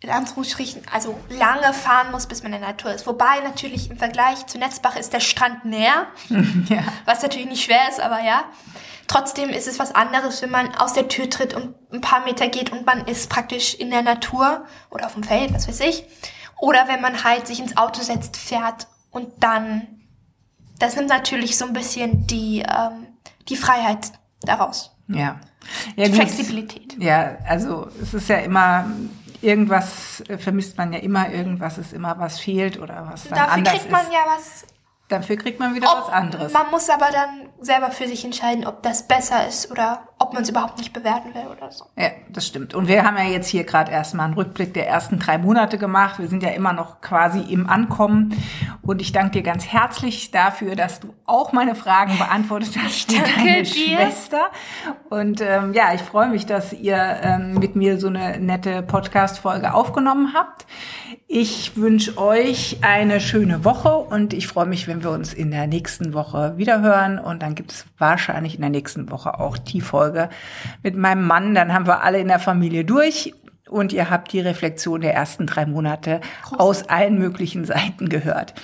in 0.00 0.10
Anführungsstrichen, 0.10 0.82
also 0.92 1.18
lange 1.30 1.72
fahren 1.72 2.10
muss, 2.12 2.26
bis 2.26 2.42
man 2.42 2.52
in 2.52 2.60
der 2.60 2.70
Natur 2.70 2.92
ist. 2.92 3.06
Wobei 3.06 3.40
natürlich 3.42 3.90
im 3.90 3.96
Vergleich 3.96 4.46
zu 4.46 4.58
Netzbach 4.58 4.96
ist 4.96 5.12
der 5.12 5.20
Strand 5.20 5.64
näher, 5.64 6.06
ja. 6.68 6.82
was 7.06 7.22
natürlich 7.22 7.48
nicht 7.48 7.64
schwer 7.64 7.88
ist, 7.88 8.00
aber 8.00 8.20
ja. 8.20 8.44
Trotzdem 9.08 9.50
ist 9.50 9.68
es 9.68 9.78
was 9.78 9.94
anderes, 9.94 10.42
wenn 10.42 10.50
man 10.50 10.74
aus 10.74 10.92
der 10.92 11.08
Tür 11.08 11.30
tritt 11.30 11.54
und 11.54 11.74
ein 11.92 12.00
paar 12.00 12.24
Meter 12.24 12.48
geht 12.48 12.72
und 12.72 12.84
man 12.84 13.06
ist 13.06 13.30
praktisch 13.30 13.74
in 13.74 13.90
der 13.90 14.02
Natur 14.02 14.66
oder 14.90 15.06
auf 15.06 15.14
dem 15.14 15.22
Feld, 15.22 15.54
was 15.54 15.68
weiß 15.68 15.80
ich. 15.80 16.04
Oder 16.58 16.88
wenn 16.88 17.00
man 17.00 17.22
halt 17.22 17.46
sich 17.46 17.60
ins 17.60 17.76
Auto 17.76 18.02
setzt, 18.02 18.36
fährt 18.36 18.88
und 19.10 19.28
dann, 19.40 19.86
das 20.78 20.96
nimmt 20.96 21.08
natürlich 21.08 21.56
so 21.56 21.66
ein 21.66 21.72
bisschen 21.72 22.26
die, 22.26 22.60
ähm, 22.60 23.06
die 23.48 23.56
Freiheit 23.56 24.12
daraus. 24.42 24.96
Ja. 25.08 25.40
ja 25.94 26.08
die 26.08 26.12
Flexibilität. 26.12 26.96
Ja, 26.98 27.38
also 27.46 27.88
es 28.02 28.12
ist 28.12 28.28
ja 28.28 28.38
immer, 28.38 28.90
irgendwas 29.42 30.22
vermisst 30.38 30.76
man 30.78 30.92
ja 30.92 30.98
immer, 30.98 31.30
irgendwas 31.30 31.78
ist 31.78 31.92
immer, 31.92 32.18
was 32.18 32.38
fehlt 32.38 32.78
oder 32.78 33.08
was 33.10 33.24
dann 33.24 33.38
Dafür 33.38 33.52
anders 33.52 33.74
kriegt 33.74 33.90
man 33.90 34.02
ist. 34.02 34.12
ja 34.12 34.18
was 34.26 34.66
Dafür 35.08 35.36
kriegt 35.36 35.60
man 35.60 35.74
wieder 35.74 35.88
ob, 35.88 36.06
was 36.06 36.12
anderes. 36.12 36.52
Man 36.52 36.70
muss 36.70 36.90
aber 36.90 37.06
dann 37.12 37.48
selber 37.60 37.90
für 37.90 38.08
sich 38.08 38.24
entscheiden, 38.24 38.66
ob 38.66 38.82
das 38.82 39.06
besser 39.06 39.46
ist 39.46 39.70
oder 39.70 40.08
ob 40.18 40.32
man 40.32 40.42
es 40.42 40.48
überhaupt 40.48 40.78
nicht 40.78 40.92
bewerten 40.92 41.34
will 41.34 41.46
oder 41.54 41.70
so. 41.70 41.84
Ja, 41.96 42.10
das 42.30 42.46
stimmt. 42.46 42.74
Und 42.74 42.88
wir 42.88 43.04
haben 43.04 43.16
ja 43.16 43.24
jetzt 43.24 43.48
hier 43.48 43.64
gerade 43.64 43.92
erstmal 43.92 44.26
einen 44.26 44.34
Rückblick 44.34 44.72
der 44.74 44.88
ersten 44.88 45.18
drei 45.18 45.36
Monate 45.36 45.76
gemacht. 45.78 46.18
Wir 46.18 46.28
sind 46.28 46.42
ja 46.42 46.50
immer 46.50 46.72
noch 46.72 47.00
quasi 47.02 47.40
im 47.40 47.68
Ankommen. 47.68 48.34
Und 48.82 49.00
ich 49.00 49.12
danke 49.12 49.32
dir 49.32 49.42
ganz 49.42 49.66
herzlich 49.66 50.30
dafür, 50.30 50.74
dass 50.74 51.00
du 51.00 51.14
auch 51.26 51.52
meine 51.52 51.74
Fragen 51.74 52.16
beantwortet 52.18 52.76
hast. 52.82 52.96
Ich 52.96 53.06
danke 53.06 53.30
deine 53.36 53.62
dir. 53.62 53.96
Schwester. 53.96 54.46
Und 55.10 55.40
ähm, 55.40 55.74
ja, 55.74 55.92
ich 55.94 56.00
freue 56.02 56.28
mich, 56.28 56.46
dass 56.46 56.72
ihr 56.72 56.96
ähm, 57.22 57.54
mit 57.54 57.76
mir 57.76 58.00
so 58.00 58.08
eine 58.08 58.38
nette 58.38 58.82
Podcast-Folge 58.82 59.74
aufgenommen 59.74 60.32
habt. 60.34 60.66
Ich 61.28 61.76
wünsche 61.76 62.16
euch 62.16 62.78
eine 62.82 63.20
schöne 63.20 63.64
Woche 63.64 63.96
und 63.96 64.32
ich 64.32 64.46
freue 64.46 64.66
mich, 64.66 64.86
wenn 64.86 64.95
wir 65.02 65.10
uns 65.10 65.32
in 65.32 65.50
der 65.50 65.66
nächsten 65.66 66.12
Woche 66.12 66.54
wiederhören. 66.56 67.18
Und 67.18 67.42
dann 67.42 67.54
gibt 67.54 67.72
es 67.72 67.86
wahrscheinlich 67.98 68.54
in 68.54 68.60
der 68.60 68.70
nächsten 68.70 69.10
Woche 69.10 69.38
auch 69.38 69.58
die 69.58 69.80
Folge 69.80 70.28
mit 70.82 70.96
meinem 70.96 71.26
Mann. 71.26 71.54
Dann 71.54 71.72
haben 71.72 71.86
wir 71.86 72.02
alle 72.02 72.18
in 72.18 72.28
der 72.28 72.38
Familie 72.38 72.84
durch 72.84 73.34
und 73.68 73.92
ihr 73.92 74.10
habt 74.10 74.32
die 74.32 74.40
Reflexion 74.40 75.00
der 75.00 75.14
ersten 75.14 75.46
drei 75.46 75.66
Monate 75.66 76.20
Groß. 76.44 76.58
aus 76.58 76.88
allen 76.88 77.18
möglichen 77.18 77.64
Seiten 77.64 78.08
gehört. 78.08 78.54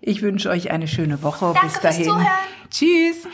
Ich 0.00 0.22
wünsche 0.22 0.50
euch 0.50 0.70
eine 0.70 0.88
schöne 0.88 1.22
Woche. 1.22 1.52
Danke 1.54 1.66
Bis 1.66 1.80
dahin. 1.80 2.26
Tschüss. 2.70 3.26